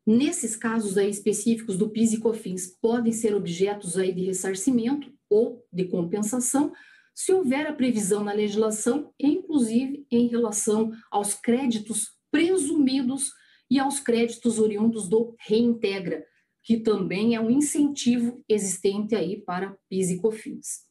nesses 0.07 0.55
casos 0.55 0.97
aí 0.97 1.09
específicos 1.09 1.77
do 1.77 1.89
PIS 1.89 2.13
e 2.13 2.19
COFINS, 2.19 2.77
podem 2.81 3.11
ser 3.11 3.35
objetos 3.35 3.97
aí 3.97 4.11
de 4.13 4.23
ressarcimento 4.23 5.13
ou 5.29 5.63
de 5.71 5.85
compensação, 5.85 6.73
se 7.13 7.33
houver 7.33 7.67
a 7.67 7.73
previsão 7.73 8.23
na 8.23 8.31
legislação, 8.31 9.13
inclusive 9.19 10.07
em 10.09 10.27
relação 10.27 10.91
aos 11.11 11.33
créditos 11.33 12.17
presumidos 12.31 13.31
e 13.69 13.79
aos 13.79 13.99
créditos 13.99 14.59
oriundos 14.59 15.07
do 15.07 15.35
reintegra, 15.39 16.25
que 16.63 16.77
também 16.77 17.35
é 17.35 17.39
um 17.39 17.49
incentivo 17.49 18.43
existente 18.47 19.15
aí 19.15 19.41
para 19.41 19.77
PIS 19.89 20.11
e 20.11 20.17
COFINS. 20.17 20.85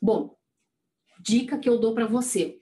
Bom, 0.00 0.36
dica 1.20 1.58
que 1.58 1.68
eu 1.68 1.78
dou 1.78 1.94
para 1.94 2.06
você. 2.06 2.60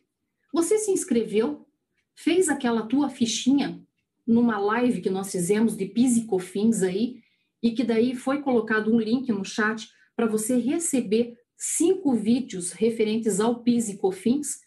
Você 0.52 0.78
se 0.78 0.90
inscreveu, 0.90 1.66
fez 2.14 2.48
aquela 2.48 2.86
tua 2.86 3.08
fichinha 3.08 3.82
numa 4.26 4.58
live 4.58 5.00
que 5.00 5.10
nós 5.10 5.30
fizemos 5.30 5.76
de 5.76 5.86
PIS 5.86 6.18
e 6.18 6.26
COFINS 6.26 6.82
aí, 6.82 7.22
e 7.62 7.72
que 7.72 7.84
daí 7.84 8.14
foi 8.14 8.42
colocado 8.42 8.92
um 8.92 8.98
link 8.98 9.30
no 9.30 9.44
chat 9.44 9.88
para 10.16 10.26
você 10.26 10.56
receber 10.56 11.36
cinco 11.56 12.14
vídeos 12.14 12.72
referentes 12.72 13.40
ao 13.40 13.62
PIS 13.62 13.90
e 13.90 13.96
COFINS, 13.98 14.60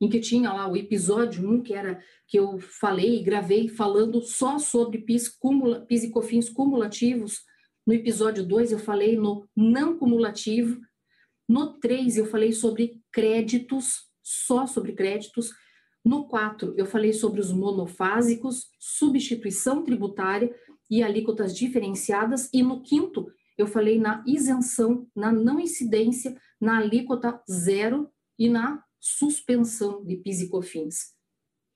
em 0.00 0.08
que 0.08 0.20
tinha 0.20 0.52
lá 0.52 0.68
o 0.68 0.76
episódio 0.76 1.48
1, 1.48 1.62
que 1.62 1.74
era 1.74 2.00
que 2.26 2.38
eu 2.38 2.58
falei 2.58 3.18
e 3.18 3.22
gravei 3.22 3.68
falando 3.68 4.20
só 4.20 4.58
sobre 4.58 4.98
PIS, 4.98 5.28
cumula, 5.28 5.80
PIS 5.80 6.04
e 6.04 6.10
COFINS 6.10 6.50
cumulativos. 6.50 7.40
No 7.86 7.94
episódio 7.94 8.44
2 8.44 8.72
eu 8.72 8.78
falei 8.78 9.16
no 9.16 9.48
não 9.56 9.96
cumulativo, 9.96 10.80
no 11.48 11.78
3, 11.78 12.18
eu 12.18 12.26
falei 12.26 12.52
sobre 12.52 13.00
créditos, 13.12 14.06
só 14.22 14.66
sobre 14.66 14.92
créditos. 14.92 15.52
No 16.04 16.26
4, 16.26 16.74
eu 16.76 16.86
falei 16.86 17.12
sobre 17.12 17.40
os 17.40 17.52
monofásicos, 17.52 18.66
substituição 18.78 19.84
tributária 19.84 20.52
e 20.90 21.02
alíquotas 21.02 21.56
diferenciadas. 21.56 22.50
E 22.52 22.62
no 22.62 22.82
quinto, 22.82 23.26
eu 23.56 23.66
falei 23.66 23.98
na 23.98 24.24
isenção, 24.26 25.06
na 25.14 25.30
não 25.30 25.60
incidência, 25.60 26.36
na 26.60 26.78
alíquota 26.78 27.40
zero 27.48 28.10
e 28.38 28.48
na 28.48 28.82
suspensão 29.06 30.04
de 30.04 30.16
PIS 30.16 30.40
e 30.40 30.48
COFINS. 30.48 31.14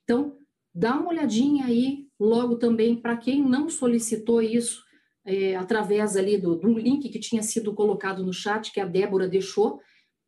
Então, 0.02 0.36
dá 0.74 0.96
uma 0.96 1.10
olhadinha 1.10 1.66
aí, 1.66 2.08
logo 2.18 2.56
também, 2.56 3.00
para 3.00 3.16
quem 3.16 3.40
não 3.42 3.68
solicitou 3.68 4.42
isso, 4.42 4.82
é, 5.24 5.54
através 5.54 6.16
ali 6.16 6.36
do, 6.36 6.56
do 6.56 6.76
link 6.76 7.08
que 7.08 7.20
tinha 7.20 7.42
sido 7.42 7.74
colocado 7.74 8.24
no 8.24 8.32
chat, 8.32 8.72
que 8.72 8.80
a 8.80 8.86
Débora 8.86 9.28
deixou, 9.28 9.80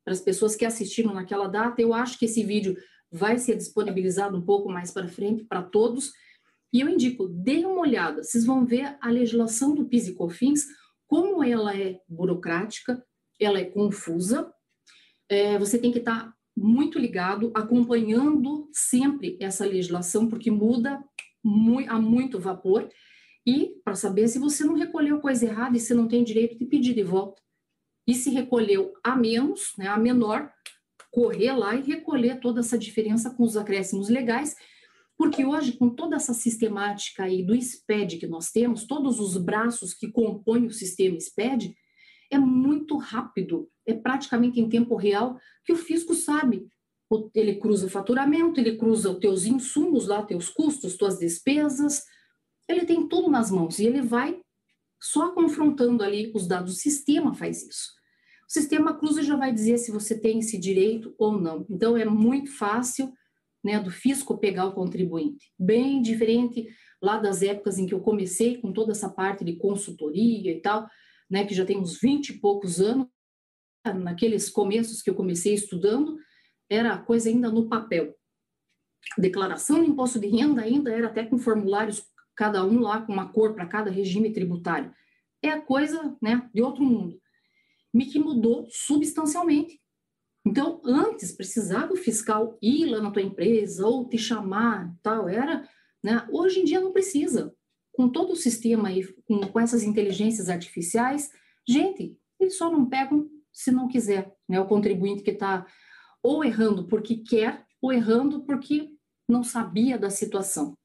para 0.05 0.13
as 0.13 0.21
pessoas 0.21 0.55
que 0.55 0.65
assistiram 0.65 1.13
naquela 1.13 1.49
data. 1.49 1.83
Eu 1.83 1.93
acho 1.93 2.19
que 2.19 2.27
esse 2.27 2.45
vídeo 2.45 2.77
vai 3.11 3.39
ser 3.39 3.57
disponibilizado 3.57 4.37
um 4.37 4.45
pouco 4.45 4.71
mais 4.71 4.91
para 4.93 5.09
frente 5.09 5.45
para 5.45 5.63
todos. 5.63 6.13
E 6.73 6.81
eu 6.81 6.89
indico, 6.89 7.29
deem 7.29 7.67
uma 7.67 7.81
olhada, 7.81 8.23
vocês 8.23 8.47
vão 8.47 8.65
ver 8.65 8.97
a 9.01 9.11
legislação 9.11 9.75
do 9.75 9.87
PIS 9.87 10.09
e 10.09 10.15
COFINS, 10.15 10.67
como 11.07 11.43
ela 11.43 11.77
é 11.77 12.01
burocrática, 12.09 13.05
ela 13.39 13.59
é 13.59 13.65
confusa, 13.65 14.53
é, 15.29 15.59
você 15.59 15.79
tem 15.79 15.93
que 15.93 15.99
estar 15.99 16.27
tá 16.27 16.35
muito 16.57 16.99
ligado, 16.99 17.51
acompanhando 17.55 18.69
sempre 18.73 19.37
essa 19.41 19.65
legislação, 19.65 20.29
porque 20.29 20.51
muda 20.51 21.03
a 21.89 21.99
muito 22.01 22.39
vapor, 22.39 22.89
e 23.45 23.75
para 23.85 23.97
saber 23.97 24.29
se 24.29 24.39
você 24.39 24.65
não 24.65 24.75
recolheu 24.75 25.21
coisa 25.21 25.47
errada 25.47 25.77
e 25.77 25.81
você 25.81 25.95
não 25.95 26.07
tem 26.07 26.23
direito 26.23 26.57
de 26.57 26.65
pedir 26.65 26.95
de 26.95 27.03
volta. 27.03 27.43
E 28.07 28.15
se 28.15 28.31
recolheu 28.31 28.93
a 29.03 29.17
menos, 29.17 29.73
né, 29.77 29.89
a 29.89 29.97
menor, 29.97 30.53
correr 31.11 31.53
lá 31.53 31.75
e 31.75 31.83
recolher 31.83 32.41
toda 32.41 32.61
essa 32.61 32.79
diferença 32.79 33.31
com 33.31 33.43
os 33.43 33.57
acréscimos 33.57 34.09
legais, 34.09 34.55
porque 35.17 35.45
hoje, 35.45 35.73
com 35.73 35.91
toda 35.91 36.17
essa 36.17 36.33
sistemática 36.33 37.25
aí 37.25 37.45
do 37.45 37.55
SPED 37.55 38.19
que 38.19 38.27
nós 38.27 38.51
temos, 38.51 38.87
todos 38.87 39.21
os 39.21 39.37
braços 39.37 39.95
que 39.95 40.11
compõem 40.11 40.67
o 40.67 40.73
sistema 40.73 41.17
SPED, 41.17 41.77
é 42.31 42.39
muito 42.39 42.97
rápido, 42.97 43.69
é 43.87 43.95
praticamente 43.95 44.61
em 44.61 44.69
tempo 44.69 44.97
real 44.97 45.39
que 45.65 45.73
o 45.73 45.77
fisco 45.77 46.15
sabe. 46.15 46.67
Ele 47.35 47.57
cruza 47.57 47.87
o 47.87 47.91
faturamento, 47.91 48.59
ele 48.59 48.77
cruza 48.77 49.11
os 49.11 49.19
teus 49.19 49.45
insumos 49.45 50.07
lá, 50.07 50.23
teus 50.23 50.49
custos, 50.49 50.97
tuas 50.97 51.19
despesas, 51.19 52.03
ele 52.69 52.87
tem 52.87 53.07
tudo 53.07 53.31
nas 53.31 53.51
mãos 53.51 53.79
e 53.79 53.87
ele 53.87 54.01
vai 54.01 54.41
só 55.01 55.33
confrontando 55.33 56.03
ali 56.03 56.33
os 56.35 56.47
dados. 56.47 56.75
O 56.75 56.79
sistema 56.79 57.35
faz 57.35 57.63
isso. 57.63 57.91
O 58.49 58.53
sistema 58.53 58.95
cruza 58.95 59.23
já 59.23 59.37
vai 59.37 59.53
dizer 59.53 59.79
se 59.79 59.91
você 59.91 60.19
tem 60.19 60.39
esse 60.39 60.59
direito 60.59 61.15
ou 61.19 61.41
não. 61.41 61.67
Então 61.69 61.97
é 61.97 62.05
muito 62.05 62.51
fácil 62.53 63.13
né, 63.63 63.81
do 63.81 63.91
fisco 63.91 64.39
pegar 64.39 64.67
o 64.67 64.73
contribuinte. 64.73 65.53
Bem 65.59 66.01
diferente 66.03 66.69
lá 67.01 67.19
das 67.19 67.43
épocas 67.43 67.79
em 67.79 67.87
que 67.87 67.95
eu 67.95 68.01
comecei 68.01 68.59
com 68.59 68.73
toda 68.73 68.93
essa 68.93 69.09
parte 69.09 69.45
de 69.45 69.57
consultoria 69.57 70.53
e 70.53 70.61
tal, 70.61 70.87
né, 71.31 71.45
que 71.45 71.55
já 71.55 71.65
tem 71.65 71.79
uns 71.79 71.99
20 72.01 72.29
e 72.29 72.41
poucos 72.41 72.81
anos, 72.81 73.07
naqueles 73.91 74.49
começos 74.49 75.03
que 75.03 75.11
eu 75.11 75.15
comecei 75.15 75.55
estudando, 75.55 76.19
era 76.71 76.97
coisa 76.99 77.29
ainda 77.29 77.51
no 77.51 77.69
papel. 77.69 78.15
Declaração 79.19 79.83
de 79.83 79.91
imposto 79.91 80.21
de 80.21 80.29
renda 80.29 80.63
ainda 80.63 80.93
era 80.93 81.09
até 81.09 81.25
com 81.25 81.39
formulários 81.39 82.05
cada 82.37 82.65
um 82.65 82.81
lá 82.81 83.03
com 83.03 83.13
uma 83.13 83.33
cor 83.33 83.55
para 83.55 83.67
cada 83.67 83.91
regime 83.91 84.33
tributário. 84.33 84.95
É 85.43 85.51
a 85.51 85.61
coisa 85.61 86.17
né, 86.23 86.49
de 86.55 86.63
outro 86.63 86.83
mundo. 86.83 87.21
Me 87.93 88.07
que 88.07 88.19
mudou 88.19 88.67
substancialmente. 88.71 89.81
Então, 90.47 90.81
antes 90.85 91.33
precisava 91.33 91.93
o 91.93 91.97
fiscal 91.97 92.59
ir 92.63 92.87
lá 92.87 93.01
na 93.01 93.11
tua 93.11 93.23
empresa 93.23 93.87
ou 93.87 94.09
te 94.09 94.19
chamar, 94.19 94.93
tal, 95.03 95.29
era, 95.29 95.69
né? 96.03 96.27
Hoje 96.33 96.61
em 96.61 96.65
dia 96.65 96.81
não 96.81 96.93
precisa. 96.93 97.55
Com 97.93 98.09
todo 98.09 98.33
o 98.33 98.37
sistema 98.37 98.89
aí, 98.89 99.07
com, 99.25 99.41
com 99.41 99.61
essas 99.61 99.83
inteligências 99.83 100.49
artificiais, 100.49 101.31
gente, 101.69 102.17
eles 102.41 102.57
só 102.57 102.71
não 102.71 102.89
pegam 102.89 103.29
se 103.53 103.71
não 103.71 103.89
quiser, 103.89 104.33
né? 104.49 104.59
O 104.61 104.67
contribuinte 104.67 105.23
que 105.23 105.31
está 105.31 105.67
ou 106.23 106.45
errando 106.45 106.87
porque 106.87 107.17
quer 107.17 107.65
ou 107.81 107.93
errando 107.93 108.45
porque 108.45 108.91
não 109.29 109.43
sabia 109.43 109.99
da 109.99 110.11
situação 110.11 110.77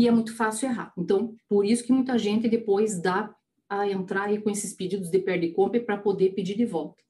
e 0.00 0.08
é 0.08 0.10
muito 0.10 0.34
fácil 0.34 0.68
errar. 0.68 0.94
Então, 0.96 1.36
por 1.46 1.62
isso 1.64 1.84
que 1.84 1.92
muita 1.92 2.16
gente 2.16 2.48
depois 2.48 3.00
dá 3.00 3.34
a 3.68 3.86
entrar 3.86 4.24
aí 4.24 4.40
com 4.40 4.48
esses 4.48 4.72
pedidos 4.72 5.10
de 5.10 5.18
perda 5.18 5.44
e 5.44 5.52
compra 5.52 5.78
para 5.78 5.98
poder 5.98 6.30
pedir 6.30 6.56
de 6.56 6.64
volta. 6.64 7.02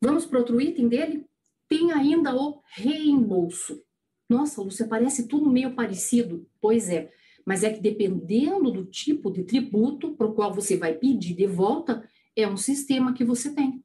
Vamos 0.00 0.24
para 0.24 0.38
outro 0.38 0.60
item 0.60 0.86
dele? 0.88 1.26
Tem 1.68 1.90
ainda 1.90 2.34
o 2.36 2.62
reembolso. 2.74 3.82
Nossa, 4.28 4.62
Lúcia, 4.62 4.86
parece 4.86 5.26
tudo 5.26 5.50
meio 5.50 5.74
parecido. 5.74 6.46
Pois 6.60 6.88
é, 6.88 7.10
mas 7.44 7.64
é 7.64 7.72
que 7.72 7.80
dependendo 7.80 8.70
do 8.70 8.84
tipo 8.84 9.28
de 9.30 9.42
tributo 9.42 10.14
para 10.14 10.28
o 10.28 10.34
qual 10.34 10.54
você 10.54 10.76
vai 10.76 10.94
pedir 10.94 11.34
de 11.34 11.46
volta, 11.48 12.08
é 12.36 12.48
um 12.48 12.56
sistema 12.56 13.12
que 13.12 13.24
você 13.24 13.54
tem. 13.54 13.82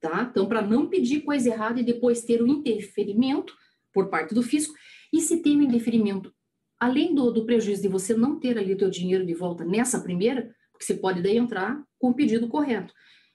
Tá? 0.00 0.28
Então, 0.30 0.46
para 0.46 0.62
não 0.62 0.88
pedir 0.88 1.20
coisa 1.20 1.48
errada 1.48 1.80
e 1.80 1.84
depois 1.84 2.24
ter 2.24 2.42
o 2.42 2.46
interferimento 2.46 3.56
por 3.92 4.08
parte 4.08 4.34
do 4.34 4.42
fisco, 4.42 4.74
e 5.12 5.20
se 5.20 5.42
tem 5.42 5.58
o 5.58 5.62
indeferimento 5.62 6.34
além 6.82 7.14
do, 7.14 7.30
do 7.30 7.46
prejuízo 7.46 7.82
de 7.82 7.86
você 7.86 8.12
não 8.12 8.40
ter 8.40 8.58
ali 8.58 8.72
o 8.72 8.76
teu 8.76 8.90
dinheiro 8.90 9.24
de 9.24 9.32
volta 9.34 9.64
nessa 9.64 10.00
primeira, 10.00 10.52
você 10.80 10.94
pode 10.94 11.22
daí 11.22 11.36
entrar 11.36 11.80
com 11.96 12.10
o 12.10 12.14
pedido 12.14 12.48
correto, 12.48 12.92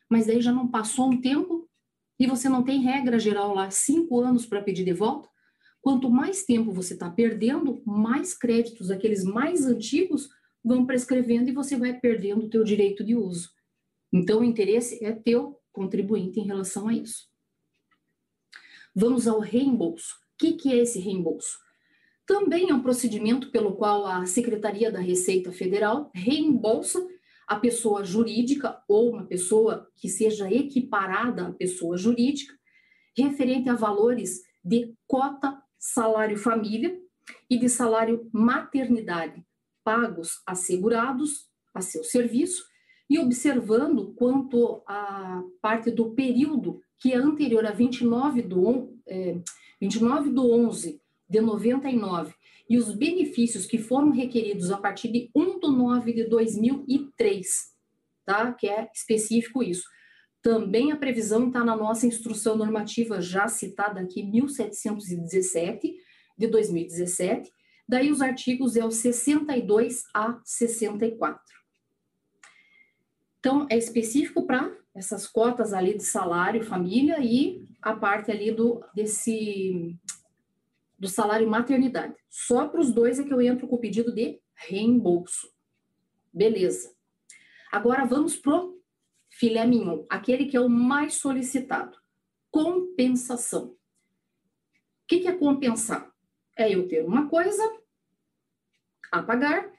mas 0.10 0.28
daí 0.28 0.42
já 0.42 0.52
não 0.52 0.68
passou 0.68 1.10
um 1.10 1.22
tempo 1.22 1.66
e 2.20 2.28
você 2.28 2.50
não 2.50 2.62
tem 2.62 2.82
regra 2.82 3.18
geral 3.18 3.54
lá, 3.54 3.72
cinco 3.72 4.20
anos 4.20 4.46
para 4.46 4.62
pedir 4.62 4.84
de 4.84 4.92
volta, 4.92 5.30
quanto 5.80 6.10
mais 6.10 6.44
tempo 6.44 6.74
você 6.74 6.94
está 6.94 7.10
perdendo, 7.10 7.82
mais 7.86 8.34
créditos, 8.34 8.92
aqueles 8.92 9.24
mais 9.24 9.66
antigos, 9.66 10.28
vão 10.62 10.86
prescrevendo 10.86 11.50
e 11.50 11.54
você 11.54 11.78
vai 11.78 11.94
perdendo 11.94 12.48
o 12.48 12.50
teu 12.50 12.66
direito 12.66 13.02
de 13.02 13.16
uso. 13.16 13.50
Então, 14.12 14.40
o 14.40 14.44
interesse 14.44 15.04
é 15.04 15.12
teu 15.12 15.60
contribuinte 15.72 16.40
em 16.40 16.44
relação 16.44 16.88
a 16.88 16.94
isso. 16.94 17.28
Vamos 18.96 19.28
ao 19.28 19.40
reembolso. 19.40 20.16
O 20.34 20.38
que, 20.38 20.54
que 20.54 20.72
é 20.72 20.78
esse 20.78 21.00
reembolso? 21.00 21.60
Também 22.26 22.70
é 22.70 22.74
um 22.74 22.82
procedimento 22.82 23.52
pelo 23.52 23.76
qual 23.76 24.06
a 24.06 24.26
Secretaria 24.26 24.92
da 24.92 25.00
Receita 25.00 25.52
Federal 25.52 26.12
reembolsa 26.14 27.06
a 27.48 27.56
pessoa 27.56 28.04
jurídica 28.04 28.84
ou 28.88 29.12
uma 29.12 29.26
pessoa 29.26 29.90
que 29.96 30.10
seja 30.10 30.52
equiparada 30.52 31.48
à 31.48 31.54
pessoa 31.54 31.96
jurídica, 31.96 32.54
referente 33.16 33.70
a 33.70 33.76
valores 33.76 34.42
de 34.64 34.94
cota 35.08 35.58
salário 35.80 36.38
família 36.38 37.00
e 37.50 37.58
de 37.58 37.70
salário 37.70 38.30
maternidade 38.34 39.46
pagos 39.88 40.42
assegurados 40.46 41.48
a 41.74 41.80
seu 41.80 42.04
serviço 42.04 42.67
e 43.10 43.20
observando 43.20 44.14
quanto 44.16 44.82
à 44.86 45.42
parte 45.62 45.90
do 45.90 46.12
período 46.12 46.82
que 47.00 47.14
é 47.14 47.16
anterior 47.16 47.66
a 47.66 47.72
29 47.72 48.42
do, 48.42 48.94
é, 49.08 49.38
29 49.80 50.30
do 50.32 50.52
11 50.52 51.00
de 51.30 51.42
99 51.42 52.34
e 52.70 52.78
os 52.78 52.94
benefícios 52.94 53.66
que 53.66 53.78
foram 53.78 54.12
requeridos 54.12 54.72
a 54.72 54.78
partir 54.78 55.12
de 55.12 55.30
1 55.34 55.60
de 55.60 55.68
9 55.70 56.14
de 56.14 56.24
2003, 56.26 57.48
tá? 58.26 58.52
Que 58.54 58.68
é 58.68 58.90
específico 58.94 59.64
isso. 59.64 59.84
Também 60.42 60.92
a 60.92 60.98
previsão 60.98 61.48
está 61.48 61.64
na 61.64 61.76
nossa 61.76 62.06
instrução 62.06 62.58
normativa 62.58 63.22
já 63.22 63.48
citada 63.48 64.02
aqui, 64.02 64.24
1717, 64.24 65.96
de 66.38 66.48
2017. 66.48 67.52
Daí 67.88 68.12
os 68.12 68.22
artigos 68.22 68.76
é 68.76 68.86
o 68.86 68.92
62 68.92 70.04
a 70.14 70.40
64. 70.44 71.42
Então, 73.40 73.68
é 73.70 73.78
específico 73.78 74.46
para 74.46 74.76
essas 74.96 75.28
cotas 75.28 75.74
ali 75.74 75.96
de 75.96 76.04
salário, 76.04 76.64
família 76.64 77.18
e 77.22 77.68
a 77.82 77.96
parte 77.96 78.32
ali 78.32 78.52
do, 78.52 78.84
desse, 78.96 79.96
do 80.98 81.08
salário 81.08 81.48
maternidade. 81.48 82.16
Só 82.30 82.68
para 82.68 82.82
os 82.82 82.92
dois 82.92 83.20
é 83.20 83.24
que 83.24 83.34
eu 83.34 83.42
entro 83.42 83.68
com 83.68 83.76
o 83.76 83.80
pedido 83.80 84.14
de 84.14 84.40
reembolso. 84.56 85.52
Beleza. 86.34 86.96
Agora 87.72 88.06
vamos 88.06 88.36
pro 88.36 88.82
filé 89.30 89.66
mignon, 89.66 90.04
aquele 90.10 90.46
que 90.46 90.58
é 90.58 90.62
o 90.62 90.70
mais 90.70 91.16
solicitado. 91.16 91.98
Compensação. 92.50 93.68
O 93.68 93.78
que, 95.08 95.20
que 95.20 95.28
é 95.28 95.36
compensar? 95.36 96.12
É 96.56 96.74
eu 96.74 96.88
ter 96.88 97.06
uma 97.06 97.30
coisa 97.30 97.64
a 99.12 99.22
pagar 99.22 99.72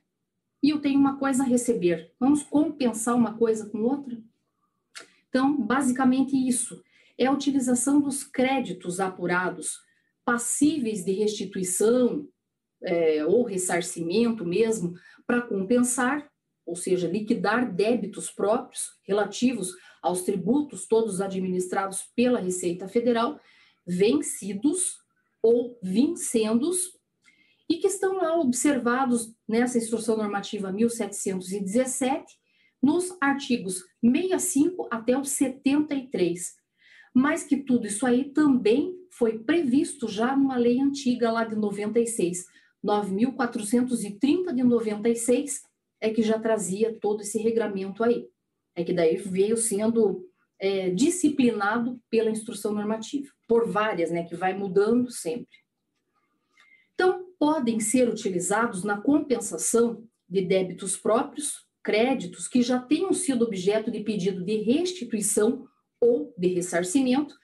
e 0.63 0.71
eu 0.71 0.81
tenho 0.81 0.99
uma 0.99 1.19
coisa 1.19 1.43
a 1.43 1.47
receber. 1.47 2.13
Vamos 2.19 2.43
compensar 2.43 3.15
uma 3.15 3.37
coisa 3.37 3.69
com 3.69 3.79
outra? 3.83 4.19
Então, 5.29 5.57
basicamente 5.57 6.37
isso. 6.37 6.83
É 7.17 7.27
a 7.27 7.33
utilização 7.33 8.01
dos 8.01 8.23
créditos 8.25 9.01
apurados, 9.01 9.79
passíveis 10.25 11.05
de 11.05 11.13
restituição 11.13 12.29
é, 12.83 13.25
ou 13.25 13.45
ressarcimento 13.45 14.45
mesmo, 14.45 14.95
para 15.27 15.43
compensar 15.43 16.29
ou 16.69 16.77
seja, 16.77 17.09
liquidar 17.09 17.75
débitos 17.75 18.31
próprios 18.31 18.91
relativos 19.03 19.73
aos 20.03 20.21
tributos 20.21 20.87
todos 20.87 21.19
administrados 21.19 22.03
pela 22.15 22.39
Receita 22.39 22.87
Federal, 22.87 23.41
vencidos 23.87 24.99
ou 25.43 25.79
vincendos, 25.83 26.98
e 27.69 27.77
que 27.77 27.87
estão 27.87 28.17
lá 28.17 28.35
observados 28.39 29.35
nessa 29.47 29.79
Instrução 29.79 30.17
Normativa 30.17 30.73
1717, 30.73 32.39
nos 32.83 33.17
artigos 33.21 33.85
65 34.03 34.89
até 34.91 35.19
o 35.19 35.25
73. 35.25 36.57
Mas 37.13 37.43
que 37.43 37.57
tudo 37.57 37.87
isso 37.87 38.07
aí 38.07 38.33
também 38.33 38.97
foi 39.11 39.39
previsto 39.39 40.09
já 40.09 40.37
numa 40.37 40.57
lei 40.57 40.81
antiga 40.81 41.31
lá 41.31 41.45
de 41.45 41.57
96, 41.57 42.47
9.430 42.85 44.55
de 44.55 44.63
96, 44.63 45.63
é 46.01 46.11
que 46.11 46.23
já 46.23 46.39
trazia 46.39 46.97
todo 47.01 47.23
esse 47.23 47.39
regramento 47.39 48.05
aí. 48.05 48.29
É 48.75 48.85
que 48.85 48.93
daí 48.93 49.17
veio 49.17 49.57
sendo 49.57 50.25
é, 50.59 50.91
disciplinado 50.91 52.01
pela 52.09 52.31
instrução 52.31 52.73
normativa, 52.73 53.29
por 53.49 53.69
várias, 53.69 54.11
né, 54.11 54.25
que 54.25 54.37
vai 54.37 54.57
mudando 54.57 55.11
sempre. 55.11 55.59
Então, 56.95 57.28
podem 57.39 57.81
ser 57.81 58.09
utilizados 58.09 58.83
na 58.83 59.01
compensação 59.01 60.05
de 60.29 60.43
débitos 60.43 60.97
próprios, 60.97 61.67
créditos 61.83 62.49
que 62.49 62.63
já 62.63 62.79
tenham 62.79 63.13
sido 63.13 63.45
objeto 63.45 63.91
de 63.91 64.01
pedido 64.01 64.45
de 64.45 64.57
restituição 64.57 65.67
ou 66.01 66.35
de 66.37 66.49
ressarcimento, 66.49 67.35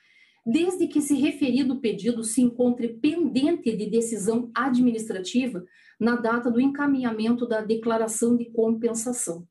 desde 0.45 0.87
que 0.87 0.99
esse 0.99 1.15
referido 1.15 1.81
pedido 1.81 2.23
se 2.23 2.43
encontre 2.43 2.89
pendente 2.89 3.75
de 3.75 3.87
decisão 3.87 4.51
administrativa 4.55 5.65
na 5.99 6.17
data 6.17 6.51
do 6.51 6.61
encaminhamento 6.61 7.47
da 7.47 7.63
declaração 7.63 8.37
de 8.37 8.47
compensação. 8.51 9.47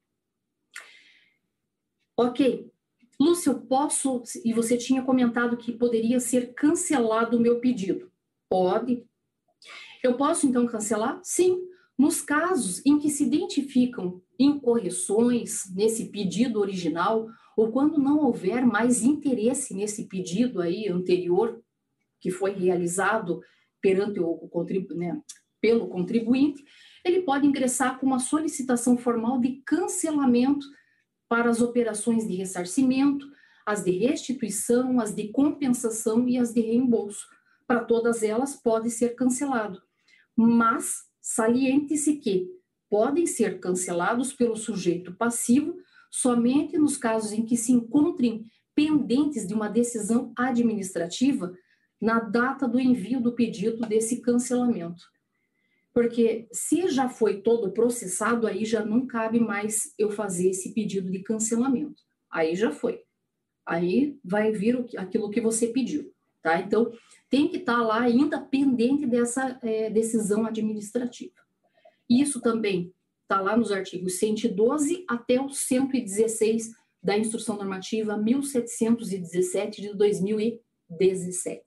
Ok. 2.16 2.72
Lúcia, 3.20 3.50
eu 3.50 3.60
posso, 3.62 4.22
e 4.44 4.54
você 4.54 4.78
tinha 4.78 5.02
comentado 5.02 5.58
que 5.58 5.72
poderia 5.72 6.20
ser 6.20 6.54
cancelado 6.54 7.38
o 7.38 7.40
meu 7.40 7.60
pedido. 7.60 8.12
Pode. 8.50 9.04
Eu 10.04 10.18
posso, 10.18 10.46
então, 10.46 10.68
cancelar? 10.68 11.22
Sim. 11.24 11.62
Nos 11.98 12.22
casos 12.22 12.86
em 12.86 13.00
que 13.00 13.10
se 13.10 13.24
identificam 13.24 14.22
incorreções 14.38 15.74
nesse 15.74 16.10
pedido 16.10 16.60
original, 16.60 17.30
ou 17.56 17.72
quando 17.72 17.98
não 18.00 18.20
houver 18.20 18.66
mais 18.66 19.04
interesse 19.04 19.74
nesse 19.74 20.08
pedido 20.08 20.60
aí 20.60 20.90
anterior, 20.90 21.64
que 22.20 22.30
foi 22.30 22.52
realizado 22.52 23.40
perante 23.82 24.20
o, 24.20 24.50
né, 24.96 25.22
pelo 25.62 25.88
contribuinte, 25.88 26.64
ele 27.06 27.22
pode 27.22 27.46
ingressar 27.46 28.00
com 28.00 28.06
uma 28.06 28.20
solicitação 28.20 28.98
formal 28.98 29.40
de 29.40 29.62
cancelamento 29.66 30.66
para 31.30 31.50
as 31.50 31.62
operações 31.62 32.28
de 32.28 32.36
ressarcimento, 32.36 33.26
as 33.66 33.84
de 33.84 33.92
restituição, 33.92 35.00
as 35.00 35.16
de 35.16 35.30
compensação 35.30 36.28
e 36.28 36.38
as 36.38 36.54
de 36.54 36.62
reembolso. 36.62 37.26
Para 37.68 37.84
todas 37.86 38.24
elas 38.24 38.56
pode 38.56 38.90
ser 38.90 39.16
cancelado. 39.16 39.82
Mas 40.36 41.04
saliente-se 41.22 42.18
que 42.18 42.48
podem 42.90 43.26
ser 43.26 43.60
cancelados 43.60 44.34
pelo 44.34 44.56
sujeito 44.56 45.14
passivo 45.16 45.76
somente 46.12 46.78
nos 46.78 46.96
casos 46.96 47.32
em 47.32 47.44
que 47.44 47.58
se 47.58 47.72
encontrem 47.72 48.46
pendentes 48.76 49.48
de 49.48 49.54
uma 49.54 49.68
decisão 49.68 50.32
administrativa 50.38 51.54
na 52.00 52.20
data 52.20 52.68
do 52.68 52.80
envio 52.80 53.22
do 53.22 53.34
pedido 53.34 53.88
desse 53.88 54.22
cancelamento. 54.22 55.04
Porque 55.94 56.48
se 56.52 56.88
já 56.90 57.08
foi 57.08 57.42
todo 57.42 57.72
processado, 57.72 58.46
aí 58.46 58.66
já 58.66 58.84
não 58.84 59.06
cabe 59.08 59.40
mais 59.40 59.94
eu 59.98 60.12
fazer 60.12 60.50
esse 60.50 60.74
pedido 60.74 61.10
de 61.10 61.20
cancelamento. 61.20 62.02
Aí 62.30 62.56
já 62.56 62.72
foi. 62.72 63.02
Aí 63.66 64.20
vai 64.24 64.52
vir 64.52 64.86
aquilo 64.98 65.30
que 65.30 65.40
você 65.40 65.68
pediu, 65.68 66.12
tá? 66.42 66.60
Então, 66.60 66.92
tem 67.34 67.48
que 67.48 67.58
estar 67.58 67.78
tá 67.78 67.82
lá 67.82 68.02
ainda 68.02 68.40
pendente 68.40 69.08
dessa 69.08 69.58
é, 69.64 69.90
decisão 69.90 70.46
administrativa. 70.46 71.34
Isso 72.08 72.40
também 72.40 72.94
está 73.24 73.42
lá 73.42 73.58
nos 73.58 73.72
artigos 73.72 74.20
112 74.20 75.04
até 75.10 75.42
o 75.42 75.50
116 75.50 76.76
da 77.02 77.18
Instrução 77.18 77.58
Normativa 77.58 78.16
1717 78.16 79.82
de 79.82 79.96
2017. 79.96 81.66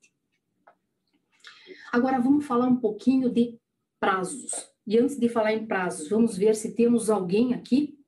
Agora 1.91 2.21
vamos 2.21 2.47
falar 2.47 2.69
um 2.69 2.77
pouquinho 2.77 3.29
de 3.29 3.59
prazos. 3.99 4.71
E 4.87 4.97
antes 4.97 5.19
de 5.19 5.29
falar 5.29 5.53
em 5.53 5.67
prazos, 5.67 6.09
vamos 6.09 6.37
ver 6.37 6.55
se 6.55 6.77
temos 6.77 7.11
alguém 7.11 7.55
aqui 7.55 7.99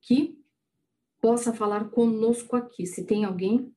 que 0.00 0.38
possa 1.20 1.52
falar 1.52 1.88
conosco 1.90 2.54
aqui. 2.54 2.86
Se 2.86 3.04
tem 3.04 3.24
alguém, 3.24 3.74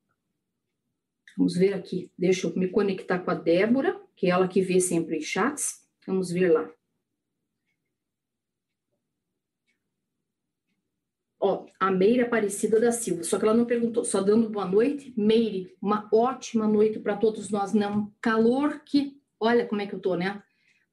vamos 1.38 1.56
ver 1.56 1.74
aqui. 1.74 2.12
Deixa 2.18 2.48
eu 2.48 2.56
me 2.56 2.68
conectar 2.68 3.20
com 3.20 3.32
a 3.32 3.36
Débora, 3.36 4.00
que 4.16 4.28
é 4.28 4.30
ela 4.30 4.48
que 4.48 4.62
vê 4.62 4.80
sempre 4.80 5.18
os 5.18 5.26
chats. 5.26 5.82
Vamos 6.06 6.32
ver 6.32 6.50
lá. 6.50 6.70
Ó, 11.40 11.66
a 11.80 11.90
Meire 11.90 12.22
Aparecida 12.22 12.80
da 12.80 12.92
Silva, 12.92 13.24
só 13.24 13.40
que 13.40 13.46
ela 13.46 13.56
não 13.56 13.66
perguntou, 13.66 14.06
só 14.06 14.22
dando 14.22 14.48
boa 14.48 14.66
noite. 14.66 15.12
Meire, 15.18 15.76
uma 15.82 16.08
ótima 16.14 16.68
noite 16.68 17.00
para 17.00 17.18
todos 17.18 17.50
nós? 17.50 17.74
Um 17.74 18.12
calor 18.22 18.82
que, 18.86 19.20
olha 19.40 19.66
como 19.66 19.82
é 19.82 19.88
que 19.88 19.96
eu 19.96 20.00
tô, 20.00 20.16
né? 20.16 20.44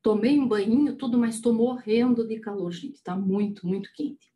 Tomei 0.00 0.38
um 0.38 0.48
banho, 0.48 0.96
tudo, 0.96 1.18
mas 1.18 1.34
estou 1.34 1.52
morrendo 1.52 2.26
de 2.26 2.40
calor, 2.40 2.70
gente. 2.72 2.94
Está 2.94 3.14
muito, 3.14 3.66
muito 3.66 3.92
quente. 3.92 4.32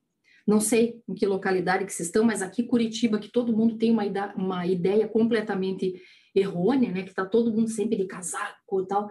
Não 0.46 0.60
sei 0.60 1.02
em 1.08 1.14
que 1.14 1.26
localidade 1.26 1.84
que 1.84 1.92
vocês 1.92 2.08
estão, 2.08 2.24
mas 2.24 2.42
aqui 2.42 2.62
Curitiba, 2.62 3.18
que 3.18 3.30
todo 3.30 3.56
mundo 3.56 3.78
tem 3.78 3.90
uma, 3.90 4.04
ideia, 4.04 4.32
uma 4.36 4.66
ideia 4.66 5.08
completamente 5.08 5.94
errônea, 6.34 6.90
né? 6.90 7.02
Que 7.02 7.10
está 7.10 7.24
todo 7.24 7.52
mundo 7.52 7.68
sempre 7.68 7.96
de 7.96 8.06
casaco 8.06 8.82
e 8.82 8.86
tal. 8.86 9.08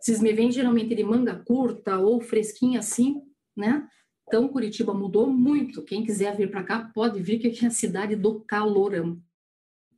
Vocês 0.00 0.20
me 0.20 0.32
veem 0.32 0.52
geralmente 0.52 0.94
de 0.94 1.02
manga 1.02 1.42
curta 1.46 1.98
ou 1.98 2.20
fresquinha 2.20 2.80
assim, 2.80 3.22
né? 3.56 3.86
Então, 4.26 4.46
Curitiba 4.46 4.92
mudou 4.92 5.26
muito. 5.26 5.82
Quem 5.82 6.04
quiser 6.04 6.36
vir 6.36 6.50
para 6.50 6.62
cá, 6.62 6.90
pode 6.94 7.20
vir, 7.20 7.38
que 7.38 7.48
aqui 7.48 7.64
é 7.64 7.68
a 7.68 7.70
cidade 7.70 8.14
do 8.14 8.40
calorão 8.40 9.20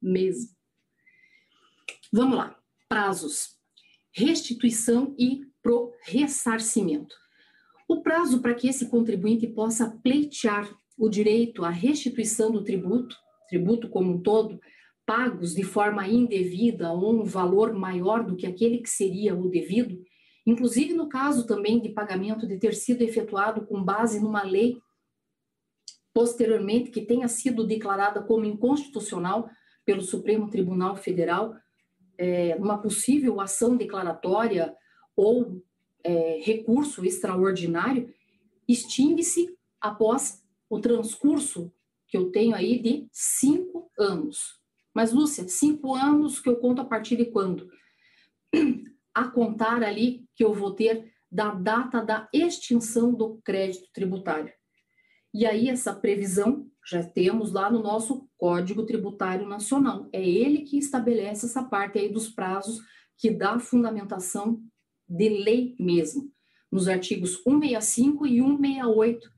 mesmo. 0.01 0.51
Vamos 2.13 2.37
lá. 2.37 2.57
Prazos. 2.89 3.59
Restituição 4.13 5.15
e 5.19 5.47
pro 5.63 5.93
ressarcimento. 6.03 7.15
O 7.91 8.03
prazo 8.03 8.41
para 8.41 8.55
que 8.55 8.69
esse 8.69 8.89
contribuinte 8.89 9.49
possa 9.49 9.91
pleitear 10.01 10.73
o 10.97 11.09
direito 11.09 11.65
à 11.65 11.71
restituição 11.71 12.49
do 12.49 12.63
tributo, 12.63 13.17
tributo 13.49 13.89
como 13.89 14.13
um 14.13 14.23
todo, 14.23 14.61
pagos 15.05 15.57
de 15.57 15.65
forma 15.65 16.07
indevida 16.07 16.93
ou 16.93 17.21
um 17.21 17.25
valor 17.25 17.73
maior 17.73 18.25
do 18.25 18.37
que 18.37 18.47
aquele 18.47 18.79
que 18.79 18.89
seria 18.89 19.35
o 19.35 19.49
devido, 19.49 20.01
inclusive 20.47 20.95
no 20.95 21.09
caso 21.09 21.49
também 21.49 21.81
de 21.81 21.89
pagamento 21.89 22.47
de 22.47 22.59
ter 22.59 22.75
sido 22.75 23.03
efetuado 23.03 23.67
com 23.67 23.83
base 23.83 24.21
numa 24.21 24.45
lei 24.45 24.79
posteriormente 26.15 26.93
que 26.93 27.01
tenha 27.05 27.27
sido 27.27 27.67
declarada 27.67 28.23
como 28.23 28.45
inconstitucional 28.45 29.51
pelo 29.85 30.03
Supremo 30.03 30.49
Tribunal 30.49 30.95
Federal, 30.95 31.57
é, 32.17 32.55
uma 32.55 32.81
possível 32.81 33.41
ação 33.41 33.77
declaratória 33.77 34.73
ou 35.17 35.61
é, 36.05 36.41
recurso 36.43 37.05
extraordinário, 37.05 38.13
extingue-se 38.69 39.57
após 39.81 40.43
o 40.69 40.79
transcurso 40.79 41.73
que 42.09 42.17
eu 42.17 42.31
tenho 42.31 42.55
aí 42.55 42.81
de 42.81 43.09
cinco 43.13 43.91
anos. 43.99 44.61
Mas, 44.95 45.13
Lúcia, 45.13 45.49
cinco 45.49 45.95
anos 45.95 46.41
que 46.41 46.49
eu 46.49 46.57
conto 46.57 46.81
a 46.81 46.85
partir 46.85 47.17
de 47.17 47.27
quando? 47.27 47.71
A 49.15 49.29
contar 49.29 49.83
ali 49.83 50.25
que 50.35 50.45
eu 50.45 50.55
vou 50.55 50.73
ter 50.73 51.13
da 51.31 51.53
data 51.53 52.01
da 52.01 52.29
extinção 52.33 53.13
do 53.13 53.41
crédito 53.45 53.89
tributário. 53.93 54.53
E 55.33 55.47
aí, 55.47 55.69
essa 55.69 55.95
previsão 55.95 56.69
já 56.85 57.05
temos 57.05 57.53
lá 57.53 57.71
no 57.71 57.83
nosso 57.83 58.29
Código 58.37 58.85
Tributário 58.85 59.47
Nacional. 59.47 60.09
É 60.13 60.27
ele 60.27 60.63
que 60.63 60.79
estabelece 60.79 61.47
essa 61.47 61.63
parte 61.63 61.99
aí 61.99 62.09
dos 62.09 62.29
prazos 62.29 62.81
que 63.17 63.31
dá 63.31 63.59
fundamentação 63.59 64.61
de 65.11 65.29
lei 65.29 65.75
mesmo, 65.79 66.31
nos 66.71 66.87
artigos 66.87 67.43
165 67.43 68.27
e 68.27 68.41
168. 68.41 69.31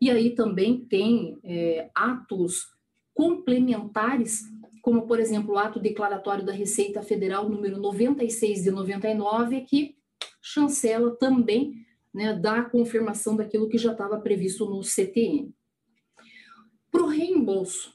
E 0.00 0.10
aí 0.10 0.30
também 0.30 0.80
tem 0.86 1.38
é, 1.44 1.90
atos 1.94 2.66
complementares, 3.12 4.42
como, 4.80 5.06
por 5.06 5.20
exemplo, 5.20 5.54
o 5.54 5.58
ato 5.58 5.78
declaratório 5.78 6.46
da 6.46 6.52
Receita 6.52 7.02
Federal 7.02 7.48
número 7.48 7.78
96 7.78 8.62
de 8.62 8.70
99, 8.70 9.60
que 9.62 9.96
chancela 10.40 11.14
também 11.16 11.74
né, 12.14 12.32
da 12.32 12.62
confirmação 12.62 13.36
daquilo 13.36 13.68
que 13.68 13.76
já 13.76 13.92
estava 13.92 14.18
previsto 14.20 14.64
no 14.64 14.82
CTN. 14.82 15.52
Para 16.90 17.02
o 17.02 17.08
reembolso, 17.08 17.92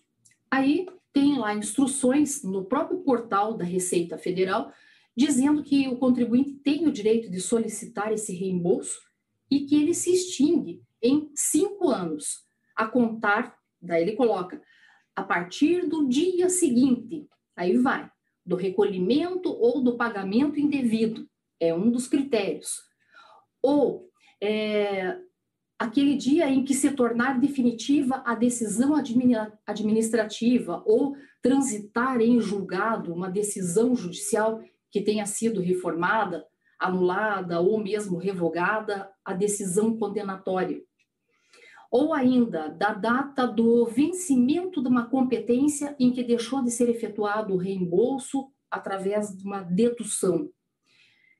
aí 0.51 0.85
tem 1.11 1.37
lá 1.39 1.55
instruções 1.55 2.43
no 2.43 2.65
próprio 2.65 2.99
portal 2.99 3.55
da 3.55 3.63
Receita 3.63 4.17
Federal 4.17 4.71
dizendo 5.15 5.63
que 5.63 5.87
o 5.87 5.97
contribuinte 5.97 6.53
tem 6.55 6.87
o 6.87 6.91
direito 6.91 7.29
de 7.29 7.39
solicitar 7.39 8.11
esse 8.11 8.33
reembolso 8.33 8.99
e 9.49 9.65
que 9.65 9.75
ele 9.75 9.93
se 9.93 10.11
extingue 10.11 10.81
em 11.01 11.29
cinco 11.35 11.89
anos, 11.89 12.43
a 12.75 12.87
contar, 12.87 13.55
daí 13.81 14.01
ele 14.01 14.15
coloca, 14.15 14.61
a 15.15 15.21
partir 15.21 15.87
do 15.87 16.07
dia 16.07 16.49
seguinte, 16.49 17.27
aí 17.55 17.77
vai, 17.77 18.09
do 18.45 18.55
recolhimento 18.55 19.49
ou 19.49 19.83
do 19.83 19.95
pagamento 19.95 20.59
indevido, 20.59 21.29
é 21.59 21.73
um 21.73 21.91
dos 21.91 22.07
critérios. 22.07 22.81
Ou 23.61 24.09
é, 24.41 25.17
aquele 25.77 26.15
dia 26.15 26.49
em 26.49 26.63
que 26.63 26.73
se 26.73 26.91
tornar 26.91 27.39
definitiva 27.39 28.23
a 28.25 28.33
decisão 28.35 28.95
administrativa 28.95 30.81
ou 30.85 31.15
transitar 31.41 32.21
em 32.21 32.39
julgado 32.39 33.13
uma 33.13 33.29
decisão 33.29 33.95
judicial 33.95 34.61
que 34.93 35.01
tenha 35.01 35.25
sido 35.25 35.59
reformada, 35.59 36.45
anulada 36.77 37.59
ou 37.59 37.83
mesmo 37.83 38.19
revogada 38.19 39.09
a 39.25 39.33
decisão 39.33 39.97
condenatória. 39.97 40.83
Ou 41.89 42.13
ainda, 42.13 42.69
da 42.69 42.93
data 42.93 43.47
do 43.47 43.87
vencimento 43.87 44.83
de 44.83 44.87
uma 44.87 45.09
competência 45.09 45.95
em 45.99 46.11
que 46.11 46.23
deixou 46.23 46.63
de 46.63 46.69
ser 46.69 46.89
efetuado 46.89 47.55
o 47.55 47.57
reembolso 47.57 48.51
através 48.69 49.35
de 49.35 49.43
uma 49.43 49.63
dedução. 49.63 50.47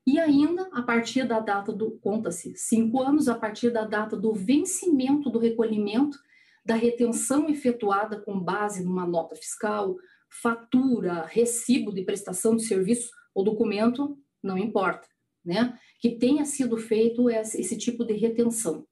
E 0.04 0.18
ainda, 0.18 0.68
a 0.72 0.82
partir 0.82 1.24
da 1.24 1.38
data 1.38 1.72
do, 1.72 1.92
conta-se, 2.00 2.56
cinco 2.56 3.00
anos, 3.00 3.28
a 3.28 3.36
partir 3.36 3.70
da 3.70 3.84
data 3.84 4.16
do 4.16 4.34
vencimento 4.34 5.30
do 5.30 5.38
recolhimento 5.38 6.18
da 6.64 6.74
retenção 6.74 7.48
efetuada 7.48 8.20
com 8.20 8.40
base 8.40 8.82
numa 8.82 9.06
nota 9.06 9.36
fiscal, 9.36 9.94
fatura, 10.42 11.24
recibo 11.24 11.94
de 11.94 12.02
prestação 12.02 12.56
de 12.56 12.64
serviço 12.64 13.10
o 13.34 13.42
documento 13.42 14.18
não 14.42 14.56
importa, 14.56 15.08
né? 15.44 15.78
Que 16.00 16.10
tenha 16.10 16.44
sido 16.44 16.76
feito 16.76 17.28
esse, 17.28 17.76
tipo 17.76 18.04
de 18.04 18.14
retenção. 18.14 18.86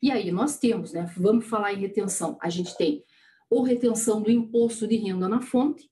E 0.00 0.10
aí 0.10 0.30
nós 0.30 0.58
temos, 0.58 0.92
né? 0.92 1.10
Vamos 1.16 1.46
falar 1.46 1.72
em 1.72 1.80
retenção. 1.80 2.38
A 2.40 2.48
gente 2.48 2.76
tem 2.76 3.02
ou 3.50 3.62
retenção 3.62 4.22
do 4.22 4.30
imposto 4.30 4.86
de 4.86 4.96
renda 4.96 5.28
na 5.28 5.40
fonte, 5.40 5.88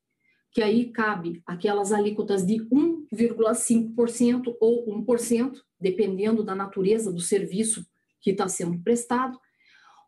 que 0.53 0.62
aí 0.62 0.90
cabe 0.90 1.42
aquelas 1.47 1.92
alíquotas 1.92 2.47
de 2.47 2.57
1,5% 2.68 4.57
ou 4.61 4.87
1%, 4.87 5.59
dependendo 5.81 6.45
da 6.45 6.55
natureza 6.55 7.12
do 7.12 7.21
serviço 7.21 7.87
que 8.21 8.31
está 8.31 8.49
sendo 8.49 8.79
prestado. 8.83 9.38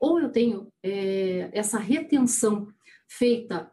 Ou 0.01 0.21
eu 0.21 0.31
tenho 0.31 0.69
é, 0.83 1.49
essa 1.53 1.79
retenção 1.79 2.69
feita 3.09 3.71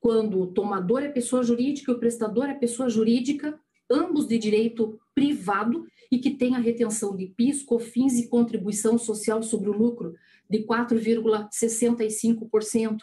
quando 0.00 0.40
o 0.40 0.46
tomador 0.46 1.02
é 1.02 1.08
pessoa 1.08 1.42
jurídica 1.42 1.90
e 1.90 1.94
o 1.94 1.98
prestador 1.98 2.44
é 2.46 2.54
pessoa 2.54 2.88
jurídica, 2.88 3.58
ambos 3.90 4.28
de 4.28 4.38
direito 4.38 5.00
privado 5.14 5.86
e 6.10 6.18
que 6.18 6.30
tem 6.30 6.54
a 6.54 6.58
retenção 6.58 7.14
de 7.16 7.26
PIS, 7.26 7.62
COFINS 7.62 8.18
e 8.18 8.28
contribuição 8.28 8.98
social 8.98 9.42
sobre 9.42 9.70
o 9.70 9.76
lucro 9.76 10.14
de 10.48 10.64
4,65%, 10.64 13.00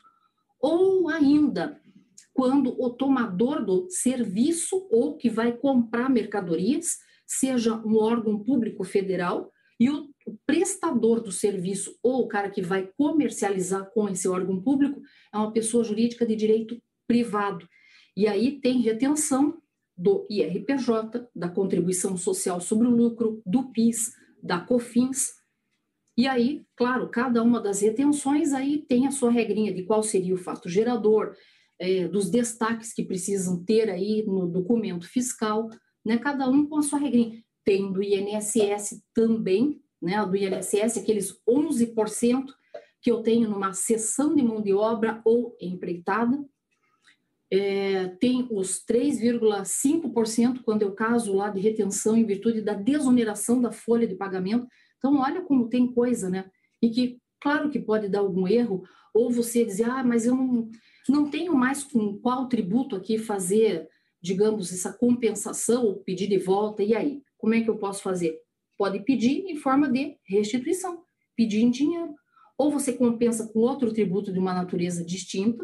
ou 0.59 1.07
ainda 1.09 1.79
quando 2.33 2.75
o 2.81 2.89
tomador 2.89 3.63
do 3.63 3.87
serviço 3.89 4.87
ou 4.91 5.15
que 5.15 5.29
vai 5.29 5.53
comprar 5.53 6.09
mercadorias, 6.09 6.97
seja 7.25 7.75
um 7.85 7.95
órgão 7.97 8.37
público 8.37 8.83
federal, 8.83 9.53
e 9.79 9.89
o 9.89 10.09
prestador 10.45 11.21
do 11.21 11.31
serviço 11.31 11.97
ou 12.01 12.21
o 12.21 12.27
cara 12.27 12.49
que 12.49 12.61
vai 12.61 12.89
comercializar 12.97 13.89
com 13.91 14.07
esse 14.07 14.27
órgão 14.27 14.61
público 14.61 15.01
é 15.33 15.37
uma 15.37 15.51
pessoa 15.51 15.83
jurídica 15.83 16.25
de 16.25 16.35
direito 16.35 16.81
privado. 17.07 17.67
E 18.15 18.27
aí 18.27 18.59
tem 18.59 18.81
retenção 18.81 19.61
do 19.97 20.25
IRPJ, 20.29 21.27
da 21.35 21.49
contribuição 21.49 22.17
social 22.17 22.59
sobre 22.59 22.87
o 22.87 22.91
lucro, 22.91 23.41
do 23.45 23.71
PIS, 23.71 24.13
da 24.41 24.59
COFINS. 24.59 25.33
E 26.17 26.27
aí, 26.27 26.65
claro, 26.75 27.09
cada 27.09 27.43
uma 27.43 27.59
das 27.59 27.81
retenções 27.81 28.53
aí 28.53 28.85
tem 28.87 29.07
a 29.07 29.11
sua 29.11 29.31
regrinha 29.31 29.73
de 29.73 29.83
qual 29.83 30.01
seria 30.01 30.33
o 30.33 30.37
fato 30.37 30.69
gerador, 30.69 31.35
é, 31.77 32.07
dos 32.07 32.29
destaques 32.29 32.93
que 32.93 33.03
precisam 33.03 33.63
ter 33.63 33.89
aí 33.89 34.23
no 34.25 34.47
documento 34.47 35.07
fiscal, 35.07 35.69
né? 36.05 36.17
Cada 36.17 36.49
um 36.49 36.65
com 36.65 36.77
a 36.77 36.81
sua 36.81 36.99
regrinha. 36.99 37.43
Tem 37.65 37.91
do 37.91 38.01
INSS 38.01 39.03
também, 39.13 39.81
né? 40.01 40.23
Do 40.25 40.37
INSS, 40.37 40.97
aqueles 40.97 41.37
11% 41.49 42.45
que 43.01 43.11
eu 43.11 43.21
tenho 43.21 43.49
numa 43.49 43.73
sessão 43.73 44.33
de 44.33 44.41
mão 44.41 44.61
de 44.61 44.73
obra 44.73 45.21
ou 45.25 45.55
empreitada, 45.59 46.43
é, 47.51 48.07
tem 48.19 48.47
os 48.49 48.83
3,5% 48.83 50.61
quando 50.63 50.83
o 50.83 50.91
caso 50.91 51.35
lá 51.35 51.49
de 51.49 51.59
retenção 51.59 52.17
em 52.17 52.25
virtude 52.25 52.61
da 52.61 52.73
desoneração 52.73 53.61
da 53.61 53.71
folha 53.71 54.07
de 54.07 54.15
pagamento. 54.15 54.67
Então, 54.97 55.19
olha 55.19 55.41
como 55.41 55.69
tem 55.69 55.91
coisa, 55.91 56.29
né? 56.29 56.49
E 56.81 56.89
que, 56.89 57.19
claro 57.39 57.69
que 57.69 57.79
pode 57.79 58.09
dar 58.09 58.19
algum 58.19 58.47
erro, 58.47 58.83
ou 59.13 59.31
você 59.31 59.63
dizer, 59.63 59.85
ah, 59.85 60.03
mas 60.03 60.25
eu 60.25 60.35
não, 60.35 60.69
não 61.07 61.29
tenho 61.29 61.55
mais 61.55 61.83
com 61.83 62.17
qual 62.17 62.47
tributo 62.47 62.95
aqui 62.95 63.17
fazer, 63.17 63.87
digamos, 64.21 64.73
essa 64.73 64.91
compensação, 64.91 65.85
ou 65.85 65.97
pedir 65.97 66.27
de 66.27 66.39
volta, 66.39 66.83
e 66.83 66.95
aí? 66.95 67.21
Como 67.45 67.53
é 67.53 67.61
que 67.61 67.69
eu 67.69 67.77
posso 67.77 68.01
fazer? 68.01 68.41
Pode 68.75 69.01
pedir 69.01 69.45
em 69.45 69.55
forma 69.55 69.87
de 69.87 70.17
restituição, 70.23 71.05
pedir 71.35 71.61
em 71.61 71.69
dinheiro. 71.69 72.15
Ou 72.57 72.71
você 72.71 72.91
compensa 72.91 73.47
com 73.49 73.59
outro 73.59 73.93
tributo 73.93 74.33
de 74.33 74.39
uma 74.39 74.51
natureza 74.51 75.05
distinta, 75.05 75.63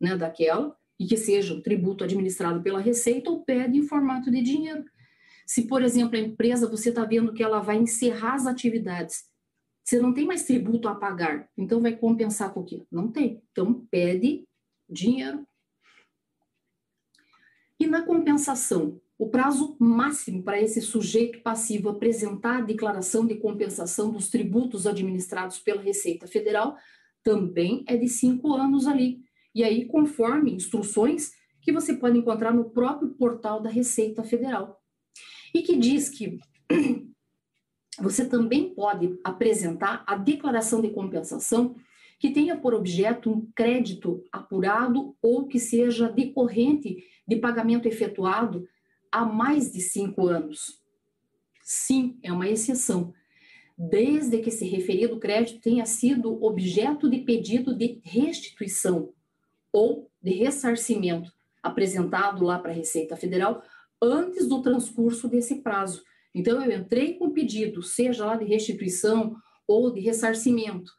né, 0.00 0.16
daquela, 0.16 0.74
e 0.98 1.06
que 1.06 1.18
seja 1.18 1.52
um 1.52 1.60
tributo 1.60 2.02
administrado 2.02 2.62
pela 2.62 2.80
Receita 2.80 3.28
ou 3.28 3.44
pede 3.44 3.76
em 3.76 3.82
formato 3.82 4.30
de 4.30 4.40
dinheiro. 4.40 4.86
Se, 5.44 5.66
por 5.66 5.82
exemplo, 5.82 6.16
a 6.16 6.18
empresa 6.18 6.66
você 6.66 6.88
está 6.88 7.04
vendo 7.04 7.34
que 7.34 7.42
ela 7.42 7.60
vai 7.60 7.76
encerrar 7.76 8.32
as 8.32 8.46
atividades, 8.46 9.26
você 9.84 10.00
não 10.00 10.14
tem 10.14 10.24
mais 10.24 10.44
tributo 10.44 10.88
a 10.88 10.94
pagar, 10.94 11.46
então 11.58 11.82
vai 11.82 11.94
compensar 11.94 12.54
com 12.54 12.60
o 12.60 12.64
quê? 12.64 12.86
Não 12.90 13.12
tem. 13.12 13.42
Então, 13.52 13.86
pede 13.90 14.48
dinheiro. 14.88 15.46
E 17.78 17.86
na 17.86 18.00
compensação, 18.00 18.98
o 19.18 19.28
prazo 19.28 19.76
máximo 19.80 20.44
para 20.44 20.60
esse 20.60 20.80
sujeito 20.80 21.40
passivo 21.40 21.88
apresentar 21.88 22.58
a 22.58 22.60
declaração 22.62 23.26
de 23.26 23.34
compensação 23.34 24.12
dos 24.12 24.30
tributos 24.30 24.86
administrados 24.86 25.58
pela 25.58 25.82
Receita 25.82 26.28
Federal 26.28 26.76
também 27.24 27.84
é 27.88 27.96
de 27.96 28.06
cinco 28.06 28.54
anos 28.54 28.86
ali. 28.86 29.20
E 29.52 29.64
aí, 29.64 29.86
conforme 29.86 30.52
instruções 30.52 31.32
que 31.60 31.72
você 31.72 31.94
pode 31.94 32.16
encontrar 32.16 32.54
no 32.54 32.70
próprio 32.70 33.10
portal 33.10 33.60
da 33.60 33.68
Receita 33.68 34.22
Federal. 34.22 34.80
E 35.52 35.62
que 35.62 35.76
diz 35.76 36.08
que 36.08 36.38
você 38.00 38.26
também 38.26 38.72
pode 38.72 39.18
apresentar 39.24 40.04
a 40.06 40.16
declaração 40.16 40.80
de 40.80 40.90
compensação 40.90 41.74
que 42.20 42.30
tenha 42.30 42.56
por 42.56 42.72
objeto 42.72 43.30
um 43.30 43.50
crédito 43.54 44.24
apurado 44.32 45.16
ou 45.20 45.46
que 45.46 45.58
seja 45.58 46.08
decorrente 46.08 46.96
de 47.26 47.36
pagamento 47.36 47.86
efetuado 47.86 48.66
há 49.10 49.24
mais 49.24 49.72
de 49.72 49.80
cinco 49.80 50.26
anos. 50.26 50.80
Sim, 51.62 52.18
é 52.22 52.32
uma 52.32 52.48
exceção. 52.48 53.12
desde 53.78 54.38
que 54.38 54.48
esse 54.48 54.66
referido 54.66 55.20
crédito 55.20 55.60
tenha 55.60 55.86
sido 55.86 56.42
objeto 56.44 57.08
de 57.08 57.18
pedido 57.18 57.72
de 57.72 58.00
restituição 58.02 59.12
ou 59.72 60.10
de 60.20 60.32
ressarcimento 60.32 61.32
apresentado 61.62 62.44
lá 62.44 62.58
para 62.58 62.72
a 62.72 62.74
Receita 62.74 63.14
Federal 63.14 63.62
antes 64.02 64.48
do 64.48 64.60
transcurso 64.62 65.28
desse 65.28 65.56
prazo. 65.62 66.02
Então, 66.34 66.62
eu 66.62 66.80
entrei 66.80 67.14
com 67.14 67.30
pedido, 67.30 67.82
seja 67.82 68.26
lá 68.26 68.36
de 68.36 68.44
restituição 68.44 69.36
ou 69.66 69.92
de 69.92 70.00
ressarcimento. 70.00 70.90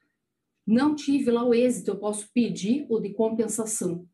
Não 0.65 0.95
tive 0.95 1.31
lá 1.31 1.43
o 1.43 1.53
êxito, 1.53 1.91
eu 1.91 1.97
posso 1.97 2.29
pedir 2.33 2.85
o 2.89 2.99
de 2.99 3.09
compensação, 3.09 4.07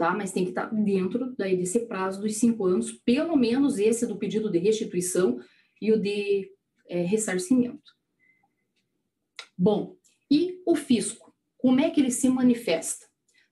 tá? 0.00 0.14
Mas 0.14 0.32
tem 0.32 0.44
que 0.44 0.50
estar 0.52 0.64
dentro 0.72 1.34
daí 1.36 1.54
desse 1.54 1.80
prazo 1.80 2.22
dos 2.22 2.36
cinco 2.36 2.64
anos, 2.64 2.90
pelo 2.90 3.36
menos 3.36 3.78
esse 3.78 4.06
do 4.06 4.16
pedido 4.16 4.50
de 4.50 4.58
restituição 4.58 5.38
e 5.78 5.92
o 5.92 6.00
de 6.00 6.50
é, 6.88 7.02
ressarcimento. 7.02 7.92
Bom, 9.58 9.94
e 10.30 10.58
o 10.66 10.74
fisco? 10.74 11.34
Como 11.58 11.80
é 11.80 11.90
que 11.90 12.00
ele 12.00 12.10
se 12.10 12.30
manifesta? 12.30 13.04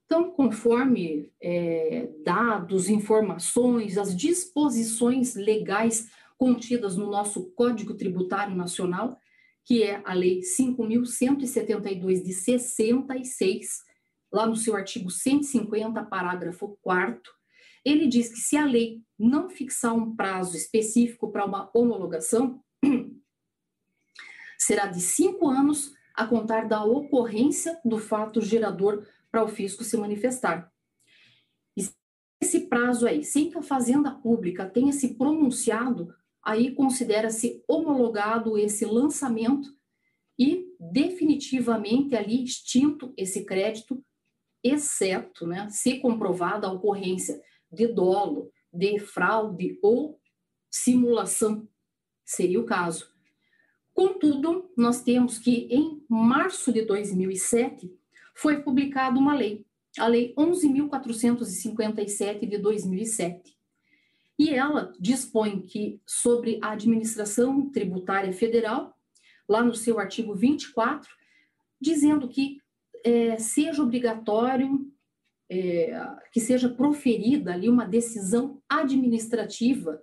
Então, 0.06 0.30
conforme 0.30 1.30
é, 1.38 2.08
dados, 2.24 2.88
informações, 2.88 3.98
as 3.98 4.16
disposições 4.16 5.34
legais 5.34 6.08
contidas 6.38 6.96
no 6.96 7.10
nosso 7.10 7.50
Código 7.50 7.92
Tributário 7.92 8.56
Nacional, 8.56 9.18
que 9.66 9.82
é 9.82 10.00
a 10.02 10.14
Lei 10.14 10.40
5.172 10.40 12.24
de 12.24 12.32
66, 12.32 13.82
lá 14.32 14.46
no 14.46 14.56
seu 14.56 14.76
artigo 14.76 15.10
150, 15.10 16.02
parágrafo 16.04 16.78
4 16.82 17.38
ele 17.84 18.06
diz 18.06 18.28
que 18.28 18.38
se 18.38 18.56
a 18.56 18.64
lei 18.64 19.02
não 19.18 19.48
fixar 19.48 19.94
um 19.94 20.14
prazo 20.14 20.56
específico 20.56 21.30
para 21.30 21.44
uma 21.44 21.70
homologação, 21.74 22.62
será 24.58 24.86
de 24.86 25.00
cinco 25.00 25.48
anos 25.48 25.94
a 26.14 26.26
contar 26.26 26.66
da 26.66 26.84
ocorrência 26.84 27.80
do 27.84 27.98
fato 27.98 28.40
gerador 28.40 29.06
para 29.30 29.44
o 29.44 29.48
fisco 29.48 29.84
se 29.84 29.96
manifestar. 29.96 30.70
E 31.76 31.88
esse 32.40 32.60
prazo 32.66 33.06
aí, 33.06 33.24
sem 33.24 33.50
que 33.50 33.58
a 33.58 33.62
Fazenda 33.62 34.10
Pública 34.10 34.68
tenha 34.68 34.92
se 34.92 35.14
pronunciado, 35.14 36.14
aí 36.42 36.74
considera-se 36.74 37.62
homologado 37.68 38.58
esse 38.58 38.84
lançamento 38.84 39.74
e 40.38 40.66
definitivamente 40.78 42.14
ali 42.14 42.44
extinto 42.44 43.12
esse 43.16 43.44
crédito, 43.44 44.04
exceto, 44.62 45.46
né, 45.46 45.68
se 45.70 46.00
comprovada 46.00 46.66
a 46.66 46.72
ocorrência 46.72 47.40
de 47.70 47.86
dolo, 47.86 48.50
de 48.72 48.98
fraude 48.98 49.78
ou 49.82 50.18
simulação, 50.70 51.68
seria 52.24 52.60
o 52.60 52.64
caso. 52.64 53.12
Contudo, 53.94 54.70
nós 54.76 55.02
temos 55.02 55.38
que 55.38 55.68
em 55.70 56.02
março 56.08 56.72
de 56.72 56.82
2007 56.82 57.92
foi 58.34 58.62
publicada 58.62 59.18
uma 59.18 59.34
lei, 59.34 59.66
a 59.98 60.06
Lei 60.06 60.34
11.457 60.36 62.46
de 62.46 62.58
2007. 62.58 63.56
E 64.38 64.50
ela 64.50 64.92
dispõe 65.00 65.62
que, 65.62 66.00
sobre 66.06 66.60
a 66.62 66.70
administração 66.70 67.68
tributária 67.70 68.32
federal, 68.32 68.96
lá 69.48 69.64
no 69.64 69.74
seu 69.74 69.98
artigo 69.98 70.32
24, 70.34 71.10
dizendo 71.80 72.28
que 72.28 72.60
é, 73.04 73.38
seja 73.38 73.82
obrigatório 73.82 74.90
é, 75.50 75.98
que 76.32 76.40
seja 76.40 76.68
proferida 76.68 77.52
ali 77.52 77.68
uma 77.68 77.86
decisão 77.86 78.60
administrativa 78.68 80.02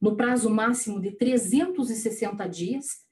no 0.00 0.16
prazo 0.16 0.50
máximo 0.50 1.00
de 1.00 1.12
360 1.12 2.46
dias, 2.48 3.04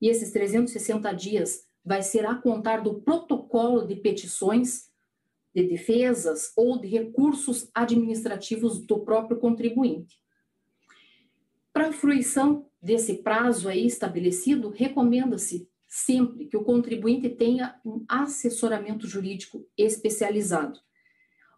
e 0.00 0.08
esses 0.08 0.30
360 0.32 1.12
dias 1.12 1.64
vai 1.84 2.02
ser 2.02 2.26
a 2.26 2.34
contar 2.34 2.82
do 2.82 3.00
protocolo 3.00 3.86
de 3.86 3.96
petições 3.96 4.90
de 5.54 5.62
defesas 5.62 6.52
ou 6.54 6.78
de 6.78 6.88
recursos 6.88 7.70
administrativos 7.72 8.84
do 8.84 8.98
próprio 8.98 9.38
contribuinte. 9.38 10.20
Para 11.72 11.88
a 11.88 11.92
fruição 11.92 12.66
desse 12.82 13.14
prazo 13.14 13.68
aí 13.68 13.86
estabelecido, 13.86 14.68
recomenda-se 14.68 15.68
sempre 15.96 16.44
que 16.44 16.56
o 16.58 16.62
contribuinte 16.62 17.26
tenha 17.30 17.80
um 17.82 18.04
assessoramento 18.06 19.06
jurídico 19.06 19.66
especializado 19.78 20.78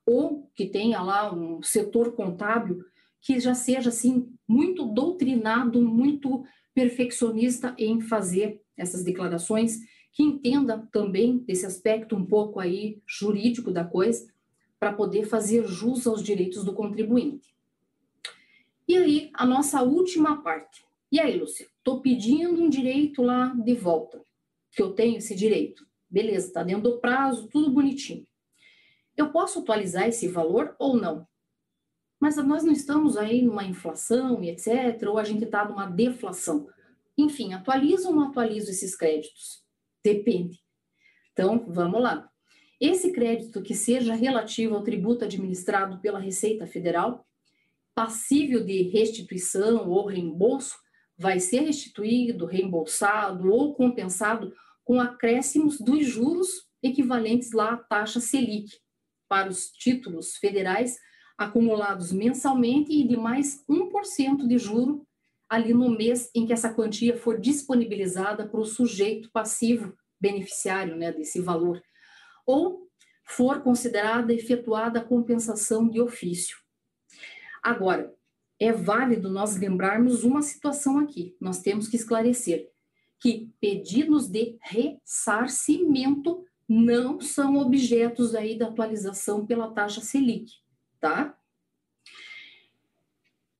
ou 0.07 0.49
que 0.55 0.67
tenha 0.67 1.03
lá 1.03 1.35
um 1.35 1.61
setor 1.61 2.13
contábil 2.13 2.85
que 3.21 3.41
já 3.41 3.53
seja 3.53 3.89
assim 3.89 4.33
muito 4.47 4.87
doutrinado, 4.87 5.83
muito 5.83 6.45
perfeccionista 6.73 7.75
em 7.77 8.01
fazer 8.01 8.63
essas 8.77 9.03
declarações 9.03 9.81
que 10.13 10.23
entenda 10.23 10.89
também 10.93 11.39
desse 11.39 11.67
aspecto 11.67 12.15
um 12.15 12.25
pouco 12.25 12.61
aí 12.61 13.03
jurídico 13.07 13.73
da 13.73 13.85
coisa, 13.85 14.33
para 14.79 14.93
poder 14.93 15.27
fazer 15.27 15.67
jus 15.67 16.07
aos 16.07 16.23
direitos 16.23 16.65
do 16.65 16.73
contribuinte. 16.73 17.53
E 18.87 18.97
aí, 18.97 19.31
a 19.35 19.45
nossa 19.45 19.83
última 19.83 20.41
parte. 20.43 20.87
E 21.11 21.19
aí, 21.19 21.37
Lúcia, 21.37 21.67
estou 21.79 22.01
pedindo 22.01 22.63
um 22.63 22.69
direito 22.69 23.23
lá 23.23 23.49
de 23.49 23.75
volta, 23.75 24.23
que 24.79 24.83
eu 24.83 24.93
tenho 24.93 25.19
esse 25.19 25.35
direito. 25.35 25.85
Beleza, 26.09 26.47
está 26.47 26.63
dentro 26.63 26.85
do 26.85 27.01
prazo, 27.01 27.49
tudo 27.49 27.69
bonitinho. 27.69 28.25
Eu 29.17 29.33
posso 29.33 29.59
atualizar 29.59 30.07
esse 30.07 30.29
valor 30.29 30.77
ou 30.79 30.97
não? 30.97 31.27
Mas 32.21 32.37
nós 32.37 32.63
não 32.63 32.73
estamos 32.73 33.17
aí 33.17 33.43
numa 33.43 33.65
inflação 33.65 34.41
e 34.41 34.51
etc., 34.51 35.03
ou 35.09 35.19
a 35.19 35.25
gente 35.25 35.43
está 35.43 35.69
numa 35.69 35.87
deflação. 35.87 36.69
Enfim, 37.17 37.55
atualiza 37.55 38.09
ou 38.09 38.15
não 38.15 38.29
atualiza 38.29 38.71
esses 38.71 38.95
créditos? 38.95 39.65
Depende. 40.05 40.61
Então, 41.33 41.67
vamos 41.69 42.01
lá. 42.01 42.31
Esse 42.81 43.11
crédito 43.11 43.61
que 43.61 43.75
seja 43.75 44.15
relativo 44.15 44.77
ao 44.77 44.85
tributo 44.85 45.25
administrado 45.25 45.99
pela 45.99 46.21
Receita 46.21 46.69
Federal, 46.69 47.27
passível 47.97 48.65
de 48.65 48.83
restituição 48.83 49.91
ou 49.91 50.07
reembolso, 50.07 50.77
vai 51.19 51.41
ser 51.41 51.63
restituído, 51.63 52.47
reembolsado 52.47 53.51
ou 53.51 53.75
compensado 53.75 54.55
com 54.89 55.03
acréscimos 55.03 55.79
dos 55.79 56.07
juros 56.07 56.67
equivalentes 56.83 57.53
lá 57.53 57.75
à 57.75 57.77
taxa 57.77 58.21
Selic. 58.21 58.75
Para 59.29 59.51
os 59.51 59.67
títulos 59.71 60.37
federais 60.39 60.97
acumulados 61.37 62.11
mensalmente 62.11 62.91
e 62.91 63.07
de 63.07 63.15
mais 63.15 63.63
1% 63.69 64.47
de 64.47 64.57
juro 64.57 65.07
ali 65.47 65.75
no 65.75 65.91
mês 65.91 66.31
em 66.35 66.47
que 66.47 66.55
essa 66.55 66.73
quantia 66.73 67.15
for 67.19 67.39
disponibilizada 67.39 68.49
para 68.49 68.61
o 68.61 68.65
sujeito 68.65 69.31
passivo 69.31 69.95
beneficiário 70.19 70.97
né, 70.97 71.13
desse 71.13 71.39
valor, 71.39 71.83
ou 72.47 72.89
for 73.25 73.61
considerada 73.61 74.33
efetuada 74.33 75.01
a 75.01 75.05
compensação 75.05 75.87
de 75.87 76.01
ofício. 76.01 76.57
Agora, 77.63 78.11
é 78.59 78.73
válido 78.73 79.29
nós 79.29 79.55
lembrarmos 79.55 80.25
uma 80.25 80.41
situação 80.41 80.99
aqui, 80.99 81.37
nós 81.39 81.61
temos 81.61 81.89
que 81.89 81.97
esclarecer 81.97 82.71
que 83.21 83.51
pedidos 83.61 84.29
de 84.29 84.57
ressarcimento 84.61 86.45
não 86.69 87.21
são 87.21 87.57
objetos 87.57 88.35
aí 88.35 88.57
da 88.57 88.69
atualização 88.69 89.47
pela 89.47 89.71
taxa 89.71 90.01
Selic, 90.01 90.53
tá? 91.01 91.39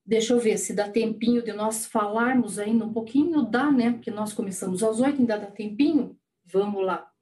Deixa 0.09 0.33
eu 0.33 0.41
ver 0.41 0.57
se 0.57 0.73
dá 0.73 0.89
tempinho 0.89 1.43
de 1.43 1.53
nós 1.53 1.85
falarmos 1.85 2.59
ainda 2.59 2.83
um 2.83 2.93
pouquinho. 2.95 3.43
Dá, 3.43 3.71
né? 3.71 3.93
Porque 3.93 4.11
nós 4.11 4.33
começamos 4.33 4.83
às 4.83 5.01
oito, 5.01 5.21
ainda 5.21 5.37
dá 5.37 5.47
tempinho. 5.47 6.19
Vamos 6.47 6.83
lá. 6.83 7.13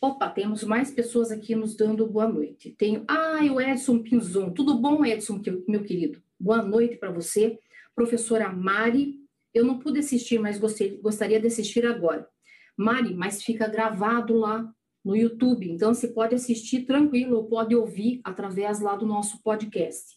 Opa, 0.00 0.30
temos 0.30 0.64
mais 0.64 0.90
pessoas 0.90 1.30
aqui 1.30 1.54
nos 1.54 1.76
dando 1.76 2.06
boa 2.06 2.26
noite. 2.26 2.70
Tenho. 2.70 3.04
Ah, 3.06 3.40
o 3.52 3.60
Edson 3.60 4.02
Pinzon. 4.02 4.50
Tudo 4.50 4.78
bom, 4.78 5.04
Edson, 5.04 5.42
meu 5.68 5.84
querido? 5.84 6.22
Boa 6.40 6.62
noite 6.62 6.96
para 6.96 7.10
você. 7.10 7.58
Professora 7.94 8.50
Mari. 8.50 9.25
Eu 9.56 9.64
não 9.64 9.78
pude 9.78 10.00
assistir, 10.00 10.38
mas 10.38 10.58
gostei, 10.58 10.98
gostaria 10.98 11.40
de 11.40 11.46
assistir 11.46 11.86
agora. 11.86 12.28
Mari, 12.76 13.14
mas 13.14 13.42
fica 13.42 13.66
gravado 13.66 14.36
lá 14.36 14.70
no 15.02 15.16
YouTube. 15.16 15.66
Então, 15.70 15.94
você 15.94 16.08
pode 16.08 16.34
assistir 16.34 16.82
tranquilo 16.84 17.38
ou 17.38 17.48
pode 17.48 17.74
ouvir 17.74 18.20
através 18.22 18.80
lá 18.80 18.94
do 18.94 19.06
nosso 19.06 19.42
podcast. 19.42 20.14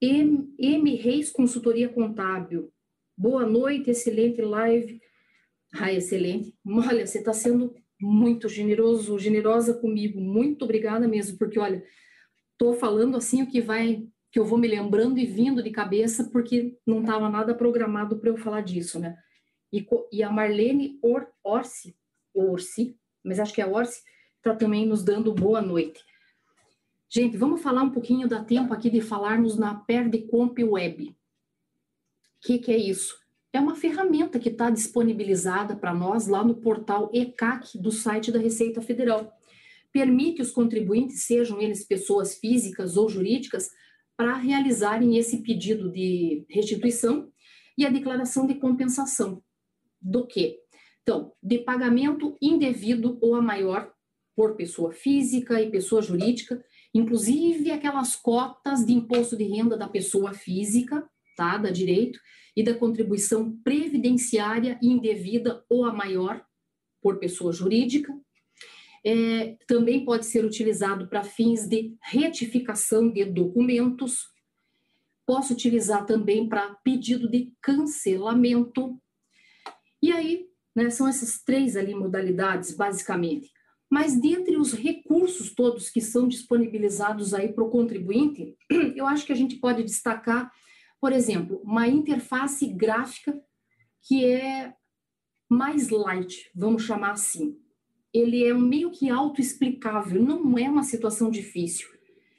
M, 0.00 0.54
M 0.56 0.94
Reis 0.94 1.28
Consultoria 1.28 1.88
Contábil. 1.88 2.72
Boa 3.16 3.44
noite, 3.44 3.90
excelente 3.90 4.40
live. 4.42 5.00
Ah, 5.74 5.92
excelente. 5.92 6.54
Olha, 6.64 7.04
você 7.04 7.18
está 7.18 7.32
sendo 7.32 7.74
muito 8.00 8.48
generoso, 8.48 9.18
generosa 9.18 9.74
comigo. 9.74 10.20
Muito 10.20 10.64
obrigada 10.64 11.08
mesmo, 11.08 11.36
porque 11.36 11.58
olha, 11.58 11.84
estou 12.52 12.74
falando 12.74 13.16
assim 13.16 13.42
o 13.42 13.50
que 13.50 13.60
vai, 13.60 14.06
que 14.30 14.38
eu 14.38 14.44
vou 14.44 14.58
me 14.58 14.68
lembrando 14.68 15.18
e 15.18 15.26
vindo 15.26 15.62
de 15.62 15.70
cabeça, 15.70 16.24
porque 16.30 16.76
não 16.86 17.00
estava 17.00 17.28
nada 17.28 17.54
programado 17.54 18.18
para 18.18 18.30
eu 18.30 18.36
falar 18.36 18.60
disso, 18.60 18.98
né? 18.98 19.16
E, 19.72 19.86
e 20.12 20.22
a 20.22 20.30
Marlene 20.30 20.98
Or, 21.02 21.26
Orsi, 21.42 21.96
Orsi, 22.34 22.98
mas 23.24 23.38
acho 23.38 23.54
que 23.54 23.62
é 23.62 23.66
Orsi, 23.66 24.02
está 24.36 24.54
também 24.54 24.86
nos 24.86 25.02
dando 25.02 25.32
boa 25.32 25.60
noite. 25.60 26.02
Gente, 27.08 27.36
vamos 27.36 27.62
falar 27.62 27.82
um 27.82 27.90
pouquinho, 27.90 28.28
da 28.28 28.44
tempo 28.44 28.72
aqui 28.72 28.90
de 28.90 29.00
falarmos 29.00 29.56
na 29.56 29.74
Perdicomp 29.74 30.58
Web. 30.62 31.08
O 31.08 32.46
que, 32.46 32.58
que 32.58 32.70
é 32.70 32.76
isso? 32.76 33.18
é 33.52 33.60
uma 33.60 33.74
ferramenta 33.74 34.38
que 34.38 34.48
está 34.48 34.70
disponibilizada 34.70 35.74
para 35.74 35.94
nós 35.94 36.26
lá 36.26 36.44
no 36.44 36.54
portal 36.54 37.10
ECAC 37.12 37.78
do 37.78 37.90
site 37.90 38.30
da 38.30 38.38
Receita 38.38 38.80
Federal. 38.80 39.32
Permite 39.92 40.42
os 40.42 40.50
contribuintes, 40.50 41.22
sejam 41.24 41.60
eles 41.60 41.84
pessoas 41.84 42.36
físicas 42.36 42.96
ou 42.96 43.08
jurídicas, 43.08 43.70
para 44.18 44.34
realizarem 44.34 45.16
esse 45.16 45.44
pedido 45.44 45.92
de 45.92 46.44
restituição 46.50 47.30
e 47.78 47.86
a 47.86 47.88
declaração 47.88 48.48
de 48.48 48.56
compensação. 48.56 49.40
Do 50.02 50.26
que? 50.26 50.58
Então, 51.02 51.32
de 51.40 51.58
pagamento 51.58 52.36
indevido 52.42 53.16
ou 53.22 53.36
a 53.36 53.40
maior 53.40 53.92
por 54.34 54.56
pessoa 54.56 54.90
física 54.90 55.62
e 55.62 55.70
pessoa 55.70 56.02
jurídica, 56.02 56.62
inclusive 56.92 57.70
aquelas 57.70 58.16
cotas 58.16 58.84
de 58.84 58.92
imposto 58.92 59.36
de 59.36 59.44
renda 59.44 59.76
da 59.76 59.88
pessoa 59.88 60.34
física, 60.34 61.08
tá, 61.36 61.56
da 61.56 61.70
direito, 61.70 62.18
e 62.56 62.62
da 62.64 62.74
contribuição 62.74 63.56
previdenciária 63.62 64.80
indevida 64.82 65.64
ou 65.70 65.84
a 65.84 65.92
maior 65.92 66.44
por 67.00 67.20
pessoa 67.20 67.52
jurídica. 67.52 68.12
É, 69.04 69.56
também 69.66 70.04
pode 70.04 70.26
ser 70.26 70.44
utilizado 70.44 71.08
para 71.08 71.24
fins 71.24 71.66
de 71.66 71.96
retificação 72.02 73.10
de 73.10 73.24
documentos. 73.24 74.28
Posso 75.26 75.52
utilizar 75.52 76.06
também 76.06 76.48
para 76.48 76.74
pedido 76.84 77.28
de 77.28 77.52
cancelamento. 77.60 79.00
E 80.02 80.12
aí, 80.12 80.46
né, 80.74 80.90
são 80.90 81.06
essas 81.06 81.42
três 81.42 81.76
ali 81.76 81.94
modalidades, 81.94 82.74
basicamente. 82.76 83.50
Mas 83.90 84.20
dentre 84.20 84.56
os 84.56 84.72
recursos 84.72 85.54
todos 85.54 85.88
que 85.88 86.00
são 86.00 86.28
disponibilizados 86.28 87.32
aí 87.32 87.52
para 87.52 87.64
o 87.64 87.70
contribuinte, 87.70 88.56
eu 88.94 89.06
acho 89.06 89.24
que 89.24 89.32
a 89.32 89.36
gente 89.36 89.56
pode 89.56 89.82
destacar 89.82 90.52
por 91.00 91.12
exemplo, 91.12 91.60
uma 91.62 91.86
interface 91.86 92.66
gráfica 92.66 93.40
que 94.02 94.24
é 94.24 94.74
mais 95.48 95.88
light, 95.88 96.50
vamos 96.54 96.82
chamar 96.82 97.12
assim. 97.12 97.56
Ele 98.12 98.44
é 98.44 98.54
meio 98.54 98.90
que 98.90 99.10
autoexplicável, 99.10 100.22
não 100.22 100.58
é 100.58 100.68
uma 100.68 100.82
situação 100.82 101.30
difícil. 101.30 101.88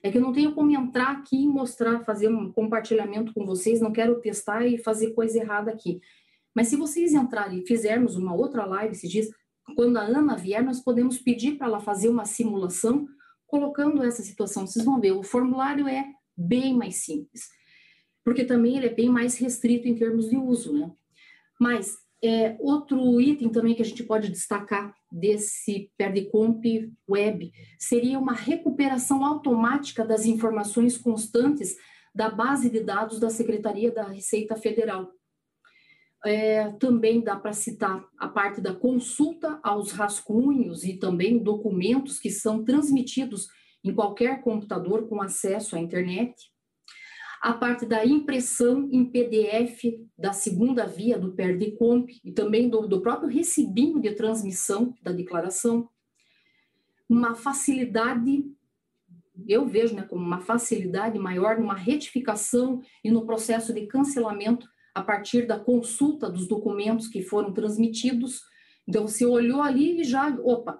É 0.01 0.09
que 0.09 0.17
eu 0.17 0.21
não 0.21 0.31
tenho 0.31 0.53
como 0.53 0.71
entrar 0.71 1.11
aqui 1.11 1.43
e 1.43 1.47
mostrar, 1.47 2.03
fazer 2.05 2.29
um 2.29 2.51
compartilhamento 2.51 3.33
com 3.33 3.45
vocês, 3.45 3.81
não 3.81 3.91
quero 3.91 4.19
testar 4.21 4.65
e 4.65 4.77
fazer 4.77 5.11
coisa 5.11 5.39
errada 5.39 5.71
aqui. 5.71 5.99
Mas 6.55 6.67
se 6.67 6.75
vocês 6.75 7.13
entrarem 7.13 7.59
e 7.59 7.67
fizermos 7.67 8.15
uma 8.15 8.33
outra 8.33 8.65
live, 8.65 8.95
se 8.95 9.07
diz, 9.07 9.29
quando 9.75 9.97
a 9.97 10.01
Ana 10.01 10.35
vier, 10.35 10.63
nós 10.63 10.79
podemos 10.79 11.17
pedir 11.17 11.57
para 11.57 11.67
ela 11.67 11.79
fazer 11.79 12.09
uma 12.09 12.25
simulação 12.25 13.07
colocando 13.45 14.03
essa 14.03 14.23
situação. 14.23 14.65
Vocês 14.65 14.85
vão 14.85 14.99
ver, 14.99 15.11
o 15.11 15.23
formulário 15.23 15.87
é 15.87 16.05
bem 16.35 16.73
mais 16.73 17.03
simples 17.03 17.59
porque 18.29 18.45
também 18.45 18.77
ele 18.77 18.85
é 18.85 18.93
bem 18.93 19.09
mais 19.09 19.37
restrito 19.37 19.87
em 19.87 19.95
termos 19.95 20.29
de 20.29 20.37
uso, 20.37 20.71
né? 20.71 20.91
Mas 21.59 21.97
é, 22.21 22.57
outro 22.59 23.21
item 23.21 23.49
também 23.49 23.73
que 23.73 23.81
a 23.81 23.85
gente 23.85 24.03
pode 24.03 24.29
destacar 24.29 24.93
desse 25.11 25.91
Perdicomp 25.97 26.63
Web 27.09 27.51
seria 27.77 28.19
uma 28.19 28.33
recuperação 28.33 29.25
automática 29.25 30.03
das 30.03 30.25
informações 30.25 30.97
constantes 30.97 31.75
da 32.13 32.29
base 32.29 32.69
de 32.69 32.81
dados 32.81 33.19
da 33.19 33.29
Secretaria 33.29 33.91
da 33.91 34.03
Receita 34.03 34.55
Federal. 34.55 35.11
É, 36.25 36.69
também 36.73 37.21
dá 37.21 37.37
para 37.37 37.53
citar 37.53 38.05
a 38.17 38.27
parte 38.27 38.59
da 38.59 38.75
consulta 38.75 39.57
aos 39.63 39.93
rascunhos 39.93 40.83
e 40.83 40.97
também 40.97 41.41
documentos 41.41 42.19
que 42.19 42.29
são 42.29 42.65
transmitidos 42.65 43.47
em 43.81 43.93
qualquer 43.93 44.41
computador 44.41 45.07
com 45.07 45.21
acesso 45.21 45.77
à 45.77 45.79
internet 45.79 46.35
a 47.41 47.53
parte 47.53 47.85
da 47.85 48.05
impressão 48.05 48.89
em 48.91 49.05
PDF 49.05 49.83
da 50.17 50.33
segunda 50.33 50.85
via 50.85 51.17
do 51.17 51.31
Perdicomp 51.31 52.09
e 52.23 52.31
também 52.31 52.67
do, 52.67 52.85
do 52.85 53.01
próprio 53.01 53.29
recibinho 53.29 54.01
de 54.01 54.11
transmissão 54.11 54.93
da 55.01 55.11
declaração, 55.11 55.89
uma 57.07 57.33
facilidade, 57.33 58.45
eu 59.47 59.65
vejo 59.65 59.95
né, 59.95 60.03
como 60.03 60.23
uma 60.23 60.41
facilidade 60.41 61.17
maior 61.17 61.57
numa 61.57 61.75
retificação 61.75 62.81
e 63.03 63.09
no 63.09 63.25
processo 63.25 63.73
de 63.73 63.87
cancelamento 63.87 64.67
a 64.93 65.01
partir 65.01 65.47
da 65.47 65.57
consulta 65.57 66.29
dos 66.29 66.45
documentos 66.47 67.07
que 67.07 67.21
foram 67.21 67.53
transmitidos. 67.53 68.41
Então, 68.85 69.07
você 69.07 69.25
olhou 69.25 69.61
ali 69.61 70.01
e 70.01 70.03
já, 70.03 70.27
opa, 70.43 70.79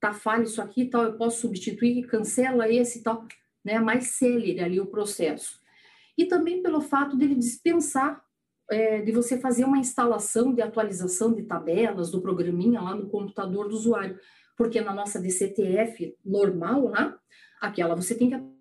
tá 0.00 0.14
falho 0.14 0.44
isso 0.44 0.62
aqui 0.62 0.86
tal, 0.86 1.04
eu 1.04 1.18
posso 1.18 1.42
substituir, 1.42 2.06
cancela 2.06 2.68
esse 2.68 3.02
tal, 3.02 3.26
né? 3.64 3.78
Mais 3.78 4.12
célere 4.12 4.60
ali 4.60 4.80
o 4.80 4.86
processo 4.86 5.57
e 6.18 6.26
também 6.26 6.60
pelo 6.60 6.80
fato 6.80 7.16
dele 7.16 7.36
dispensar 7.36 8.20
é, 8.68 9.00
de 9.00 9.12
você 9.12 9.38
fazer 9.38 9.64
uma 9.64 9.78
instalação 9.78 10.52
de 10.52 10.60
atualização 10.60 11.32
de 11.32 11.44
tabelas 11.44 12.10
do 12.10 12.20
programinha 12.20 12.80
lá 12.80 12.94
no 12.94 13.08
computador 13.08 13.68
do 13.68 13.74
usuário, 13.74 14.18
porque 14.56 14.80
na 14.80 14.92
nossa 14.92 15.20
DCTF 15.20 16.16
normal, 16.24 16.90
né, 16.90 17.14
aquela 17.60 17.94
você 17.94 18.16
tem 18.16 18.30
que 18.30 18.58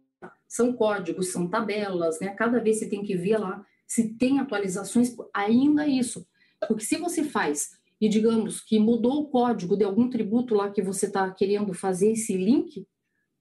são 0.47 0.71
códigos, 0.71 1.31
são 1.31 1.47
tabelas, 1.47 2.19
né? 2.21 2.29
Cada 2.29 2.59
vez 2.59 2.79
você 2.79 2.87
tem 2.87 3.03
que 3.03 3.17
ver 3.17 3.37
lá 3.37 3.65
se 3.85 4.13
tem 4.15 4.39
atualizações, 4.39 5.13
ainda 5.33 5.85
isso. 5.85 6.25
Porque 6.67 6.85
se 6.85 6.97
você 6.97 7.23
faz 7.23 7.71
e 7.99 8.07
digamos 8.07 8.61
que 8.61 8.79
mudou 8.79 9.23
o 9.23 9.29
código 9.29 9.75
de 9.75 9.83
algum 9.83 10.09
tributo 10.09 10.55
lá 10.55 10.71
que 10.71 10.81
você 10.81 11.07
está 11.07 11.29
querendo 11.31 11.73
fazer 11.73 12.13
esse 12.13 12.37
link, 12.37 12.87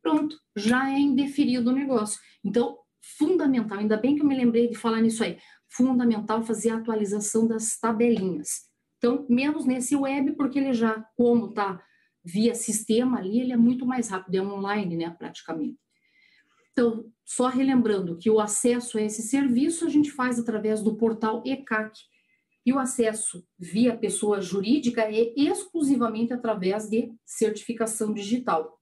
pronto, 0.02 0.36
já 0.56 0.90
é 0.90 0.98
indeferido 0.98 1.70
o 1.70 1.74
negócio. 1.74 2.20
Então, 2.44 2.76
fundamental, 3.18 3.78
ainda 3.78 3.96
bem 3.96 4.16
que 4.16 4.22
eu 4.22 4.26
me 4.26 4.36
lembrei 4.36 4.68
de 4.68 4.76
falar 4.76 5.00
nisso 5.00 5.22
aí, 5.22 5.38
fundamental 5.68 6.42
fazer 6.42 6.70
a 6.70 6.76
atualização 6.76 7.46
das 7.46 7.78
tabelinhas. 7.78 8.66
Então, 8.98 9.26
menos 9.28 9.64
nesse 9.64 9.94
web, 9.94 10.32
porque 10.32 10.58
ele 10.58 10.72
já, 10.72 11.04
como 11.16 11.50
está 11.50 11.82
via 12.24 12.54
sistema 12.54 13.18
ali, 13.18 13.40
ele 13.40 13.52
é 13.52 13.56
muito 13.56 13.86
mais 13.86 14.08
rápido, 14.08 14.34
é 14.34 14.42
online, 14.42 14.96
né, 14.96 15.10
praticamente. 15.10 15.78
Então, 16.72 17.10
só 17.24 17.46
relembrando 17.46 18.18
que 18.18 18.28
o 18.28 18.40
acesso 18.40 18.98
a 18.98 19.02
esse 19.02 19.22
serviço 19.22 19.86
a 19.86 19.88
gente 19.88 20.10
faz 20.10 20.38
através 20.38 20.82
do 20.82 20.96
portal 20.96 21.42
ECAC, 21.46 21.98
e 22.66 22.72
o 22.72 22.80
acesso 22.80 23.46
via 23.56 23.96
pessoa 23.96 24.40
jurídica 24.40 25.02
é 25.02 25.32
exclusivamente 25.36 26.32
através 26.32 26.88
de 26.90 27.12
certificação 27.24 28.12
digital. 28.12 28.80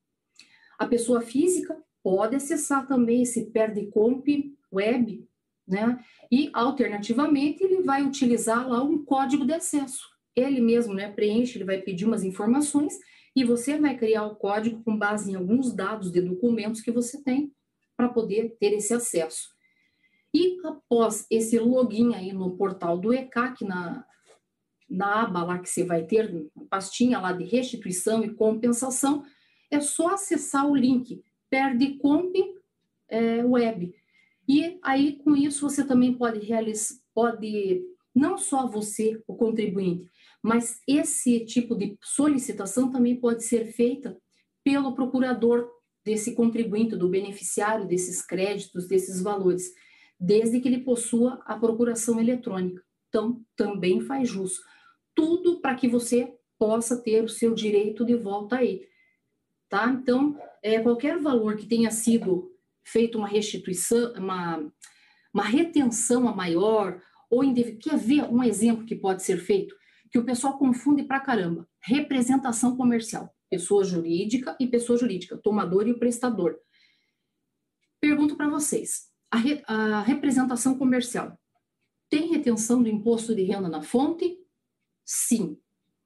A 0.79 0.87
pessoa 0.87 1.21
física 1.21 1.77
pode 2.05 2.37
acessar 2.37 2.87
também 2.87 3.23
esse 3.23 3.47
Perdicomp 3.47 4.29
Web, 4.71 5.27
né? 5.67 5.99
E, 6.31 6.51
alternativamente, 6.53 7.65
ele 7.65 7.81
vai 7.81 8.03
utilizar 8.03 8.69
lá 8.69 8.83
um 8.83 9.03
código 9.03 9.47
de 9.47 9.55
acesso. 9.55 10.07
Ele 10.37 10.61
mesmo 10.61 10.93
né, 10.93 11.11
preenche, 11.11 11.57
ele 11.57 11.65
vai 11.65 11.81
pedir 11.81 12.05
umas 12.05 12.23
informações 12.23 12.99
e 13.35 13.43
você 13.43 13.79
vai 13.79 13.97
criar 13.97 14.27
o 14.27 14.37
código 14.37 14.83
com 14.85 14.99
base 14.99 15.33
em 15.33 15.35
alguns 15.35 15.73
dados 15.73 16.13
de 16.13 16.21
documentos 16.21 16.83
que 16.83 16.91
você 16.91 17.23
tem 17.23 17.51
para 17.97 18.09
poder 18.09 18.55
ter 18.61 18.75
esse 18.75 18.93
acesso. 18.93 19.55
E 20.35 20.59
após 20.67 21.27
esse 21.31 21.59
login 21.59 22.15
aí 22.15 22.33
no 22.33 22.57
portal 22.57 22.99
do 22.99 23.15
ECAC, 23.15 23.65
na, 23.65 24.05
na 24.91 25.23
aba 25.23 25.45
lá 25.45 25.59
que 25.59 25.71
você 25.71 25.85
vai 25.85 26.05
ter, 26.05 26.51
a 26.57 26.65
pastinha 26.69 27.19
lá 27.19 27.33
de 27.33 27.45
restituição 27.45 28.23
e 28.23 28.35
compensação, 28.35 29.25
é 29.71 29.81
só 29.81 30.09
acessar 30.09 30.69
o 30.69 30.75
link 30.75 31.23
perde 31.55 31.99
comp 31.99 32.35
é, 33.09 33.45
web. 33.45 33.95
E 34.49 34.77
aí, 34.83 35.13
com 35.23 35.37
isso, 35.37 35.71
você 35.71 35.87
também 35.87 36.13
pode 36.13 36.45
realizar, 36.45 36.97
pode, 37.15 37.81
não 38.13 38.37
só 38.37 38.67
você, 38.67 39.23
o 39.25 39.37
contribuinte, 39.37 40.11
mas 40.43 40.81
esse 40.87 41.45
tipo 41.45 41.77
de 41.77 41.97
solicitação 42.03 42.91
também 42.91 43.15
pode 43.15 43.45
ser 43.45 43.67
feita 43.67 44.19
pelo 44.65 44.97
procurador 44.97 45.71
desse 46.05 46.35
contribuinte, 46.35 46.97
do 46.97 47.09
beneficiário 47.09 47.87
desses 47.87 48.21
créditos, 48.21 48.89
desses 48.89 49.23
valores, 49.23 49.73
desde 50.19 50.59
que 50.59 50.67
ele 50.67 50.81
possua 50.81 51.41
a 51.47 51.57
procuração 51.57 52.19
eletrônica. 52.19 52.83
Então, 53.09 53.41
também 53.55 54.01
faz 54.01 54.29
jus. 54.29 54.61
Tudo 55.15 55.61
para 55.61 55.77
que 55.77 55.87
você 55.87 56.35
possa 56.59 57.01
ter 57.01 57.23
o 57.23 57.29
seu 57.29 57.55
direito 57.55 58.05
de 58.05 58.17
volta 58.17 58.57
aí 58.57 58.89
tá? 59.75 59.91
Então, 59.91 60.41
é, 60.63 60.79
qualquer 60.81 61.19
valor 61.19 61.57
que 61.57 61.67
tenha 61.67 61.91
sido 61.91 62.53
feito 62.85 63.19
uma 63.19 63.27
restituição, 63.27 64.13
uma, 64.13 64.73
uma 65.33 65.43
retenção 65.43 66.29
a 66.29 66.33
maior, 66.33 67.03
ou 67.29 67.43
indevido, 67.43 67.79
quer 67.79 67.99
ver 67.99 68.23
um 68.23 68.41
exemplo 68.41 68.87
que 68.87 68.95
pode 68.95 69.25
ser 69.25 69.37
feito? 69.39 69.75
Que 70.13 70.17
o 70.17 70.25
pessoal 70.25 70.57
confunde 70.57 71.03
pra 71.03 71.19
caramba. 71.19 71.69
Representação 71.83 72.77
comercial, 72.77 73.35
pessoa 73.51 73.83
jurídica 73.83 74.57
e 74.61 74.67
pessoa 74.69 74.97
jurídica, 74.97 75.37
tomador 75.37 75.89
e 75.89 75.91
o 75.91 75.99
prestador. 75.99 76.57
Pergunto 78.01 78.37
para 78.37 78.49
vocês, 78.49 79.09
a, 79.29 79.39
re, 79.39 79.61
a 79.67 80.03
representação 80.03 80.79
comercial 80.79 81.37
tem 82.09 82.31
retenção 82.31 82.81
do 82.81 82.89
imposto 82.89 83.35
de 83.35 83.43
renda 83.43 83.69
na 83.69 83.83
fonte? 83.83 84.39
Sim, 85.05 85.59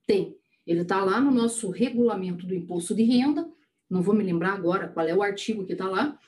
tem. 0.07 0.39
Ele 0.67 0.81
está 0.81 1.05
lá 1.05 1.21
no 1.21 1.31
nosso 1.31 1.69
regulamento 1.69 2.47
do 2.47 2.55
imposto 2.55 2.95
de 2.95 3.03
renda, 3.03 3.47
não 3.89 4.03
vou 4.03 4.15
me 4.15 4.25
lembrar 4.25 4.53
agora 4.53 4.89
qual 4.89 5.07
é 5.07 5.15
o 5.15 5.23
artigo 5.23 5.65
que 5.65 5.73
está 5.73 5.89
lá, 5.89 6.19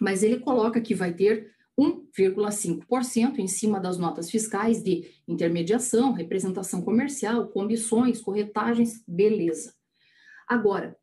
mas 0.00 0.22
ele 0.22 0.40
coloca 0.40 0.80
que 0.80 0.94
vai 0.94 1.12
ter 1.12 1.52
1,5% 1.78 3.38
em 3.38 3.48
cima 3.48 3.80
das 3.80 3.98
notas 3.98 4.30
fiscais 4.30 4.82
de 4.82 5.10
intermediação, 5.26 6.12
representação 6.12 6.82
comercial, 6.82 7.48
comissões, 7.48 8.20
corretagens, 8.20 9.02
beleza. 9.06 9.74
Agora, 10.46 10.96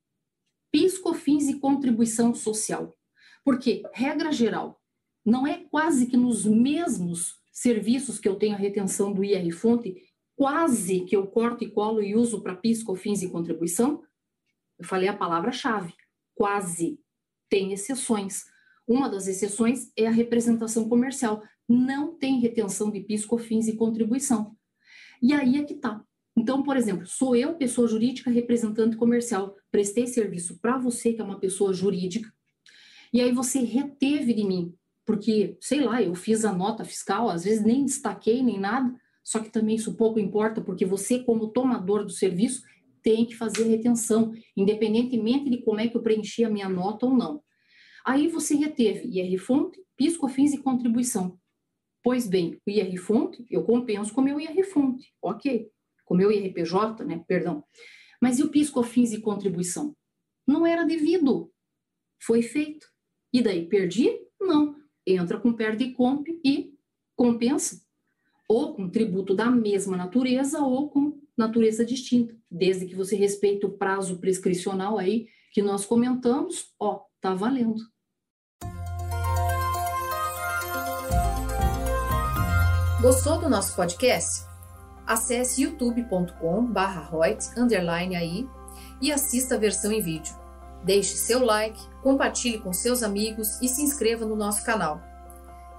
PIS, 0.72 1.00
COFINS 1.00 1.50
e 1.50 1.60
contribuição 1.60 2.34
social. 2.36 2.96
Porque, 3.44 3.82
regra 3.94 4.32
geral, 4.32 4.80
não 5.26 5.48
é 5.48 5.58
quase 5.70 6.06
que 6.06 6.18
nos 6.18 6.46
mesmos 6.46 7.40
serviços 7.52 8.20
que 8.20 8.28
eu 8.28 8.36
tenho 8.36 8.54
a 8.56 8.60
retenção 8.60 9.12
do 9.12 9.24
IR 9.24 9.52
fonte, 9.52 9.96
quase 10.36 11.02
que 11.02 11.16
eu 11.16 11.26
corto 11.28 11.64
e 11.64 11.72
colo 11.72 12.02
e 12.02 12.16
uso 12.16 12.42
para 12.42 12.56
PIS, 12.56 12.84
COFINS 12.84 13.24
e 13.24 13.30
contribuição? 13.30 14.04
Eu 14.80 14.86
falei 14.86 15.10
a 15.10 15.16
palavra-chave, 15.16 15.94
quase. 16.34 17.00
Tem 17.50 17.74
exceções. 17.74 18.46
Uma 18.88 19.10
das 19.10 19.28
exceções 19.28 19.92
é 19.96 20.08
a 20.08 20.12
representação 20.12 20.88
comercial. 20.88 21.44
Não 21.68 22.18
tem 22.18 22.40
retenção 22.40 22.90
de 22.90 23.02
PIS, 23.02 23.26
COFINS 23.26 23.68
e 23.68 23.76
contribuição. 23.76 24.56
E 25.22 25.34
aí 25.34 25.58
é 25.58 25.64
que 25.64 25.76
tá. 25.76 26.04
Então, 26.38 26.64
por 26.64 26.78
exemplo, 26.78 27.06
sou 27.06 27.36
eu, 27.36 27.56
pessoa 27.56 27.88
jurídica, 27.88 28.32
representante 28.32 28.96
comercial, 28.96 29.56
prestei 29.70 30.08
serviço 30.08 30.58
para 30.60 30.78
você, 30.78 31.12
que 31.12 31.20
é 31.20 31.24
uma 31.24 31.40
pessoa 31.40 31.74
jurídica, 31.74 32.32
e 33.12 33.22
aí 33.22 33.32
você 33.32 33.60
reteve 33.60 34.34
de 34.34 34.44
mim, 34.44 34.74
porque, 35.06 35.58
sei 35.60 35.82
lá, 35.82 36.02
eu 36.02 36.14
fiz 36.14 36.46
a 36.46 36.54
nota 36.54 36.86
fiscal, 36.86 37.30
às 37.30 37.44
vezes 37.44 37.64
nem 37.64 37.84
destaquei 37.84 38.42
nem 38.44 38.60
nada, 38.60 38.94
só 39.24 39.40
que 39.40 39.50
também 39.50 39.76
isso 39.76 39.96
pouco 39.96 40.20
importa, 40.20 40.62
porque 40.62 40.86
você, 40.86 41.20
como 41.20 41.50
tomador 41.50 42.06
do 42.06 42.12
serviço, 42.12 42.64
tem 43.02 43.26
que 43.26 43.36
fazer 43.36 43.64
retenção, 43.64 44.34
independentemente 44.56 45.50
de 45.50 45.62
como 45.64 45.80
é 45.80 45.88
que 45.88 45.96
eu 45.96 46.02
preenchi 46.02 46.44
a 46.44 46.50
minha 46.50 46.70
nota 46.70 47.06
ou 47.06 47.14
não. 47.16 47.42
Aí 48.06 48.28
você 48.28 48.56
reteve 48.56 49.08
IR 49.08 49.38
fonte, 49.40 49.80
PIS, 49.96 50.18
COFINS 50.18 50.54
e 50.54 50.58
contribuição. 50.58 51.38
Pois 52.04 52.28
bem, 52.28 52.60
o 52.66 52.70
IR 52.70 52.98
fonte 52.98 53.46
eu 53.50 53.64
compenso 53.64 54.14
com 54.14 54.22
o 54.22 54.24
meu 54.24 54.40
IR 54.40 54.64
fonte, 54.64 55.14
ok 55.22 55.70
com 56.10 56.16
o 56.16 56.18
meu 56.18 56.32
IRPJ, 56.32 57.06
né, 57.06 57.24
perdão. 57.28 57.64
Mas 58.20 58.40
e 58.40 58.44
o 58.44 58.50
PIS, 58.50 58.72
COFINS 58.72 59.14
e 59.14 59.22
contribuição? 59.22 59.96
Não 60.46 60.66
era 60.66 60.84
devido. 60.84 61.54
Foi 62.20 62.42
feito. 62.42 62.88
E 63.32 63.44
daí, 63.44 63.70
perdi? 63.70 64.20
Não. 64.42 64.76
Entra 65.06 65.40
com 65.40 65.54
perde 65.54 65.86
e 65.86 65.94
comp 65.94 66.28
e 66.44 66.74
compensa. 67.16 67.80
Ou 68.48 68.74
com 68.74 68.90
tributo 68.90 69.36
da 69.36 69.52
mesma 69.52 69.96
natureza 69.96 70.60
ou 70.64 70.90
com 70.90 71.19
natureza 71.40 71.84
distinta. 71.84 72.36
Desde 72.52 72.86
que 72.86 72.96
você 72.96 73.16
respeite 73.16 73.66
o 73.66 73.72
prazo 73.72 74.20
prescricional 74.20 75.00
aí 75.00 75.28
que 75.52 75.62
nós 75.62 75.86
comentamos, 75.86 76.72
ó, 76.80 77.02
tá 77.20 77.34
valendo. 77.34 77.82
Gostou 83.02 83.40
do 83.40 83.50
nosso 83.50 83.76
podcast? 83.76 84.50
acesse 85.10 85.64
youtube.com/barra 85.64 87.10
aí 88.16 88.48
e 89.02 89.12
assista 89.12 89.56
a 89.56 89.58
versão 89.58 89.92
em 89.92 90.04
vídeo. 90.04 90.38
Deixe 90.84 91.16
seu 91.16 91.44
like, 91.44 91.82
compartilhe 92.04 92.60
com 92.60 92.72
seus 92.72 93.02
amigos 93.02 93.60
e 93.60 93.68
se 93.68 93.82
inscreva 93.82 94.24
no 94.24 94.36
nosso 94.36 94.64
canal. 94.64 95.02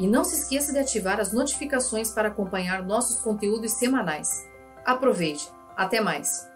E 0.01 0.09
não 0.09 0.25
se 0.25 0.35
esqueça 0.35 0.73
de 0.73 0.81
ativar 0.81 1.21
as 1.21 1.33
notificações 1.33 2.11
para 2.11 2.29
acompanhar 2.29 2.83
nossos 2.83 3.21
conteúdos 3.21 3.75
semanais. 3.75 4.50
Aproveite! 4.85 5.49
Até 5.77 6.01
mais! 6.01 6.50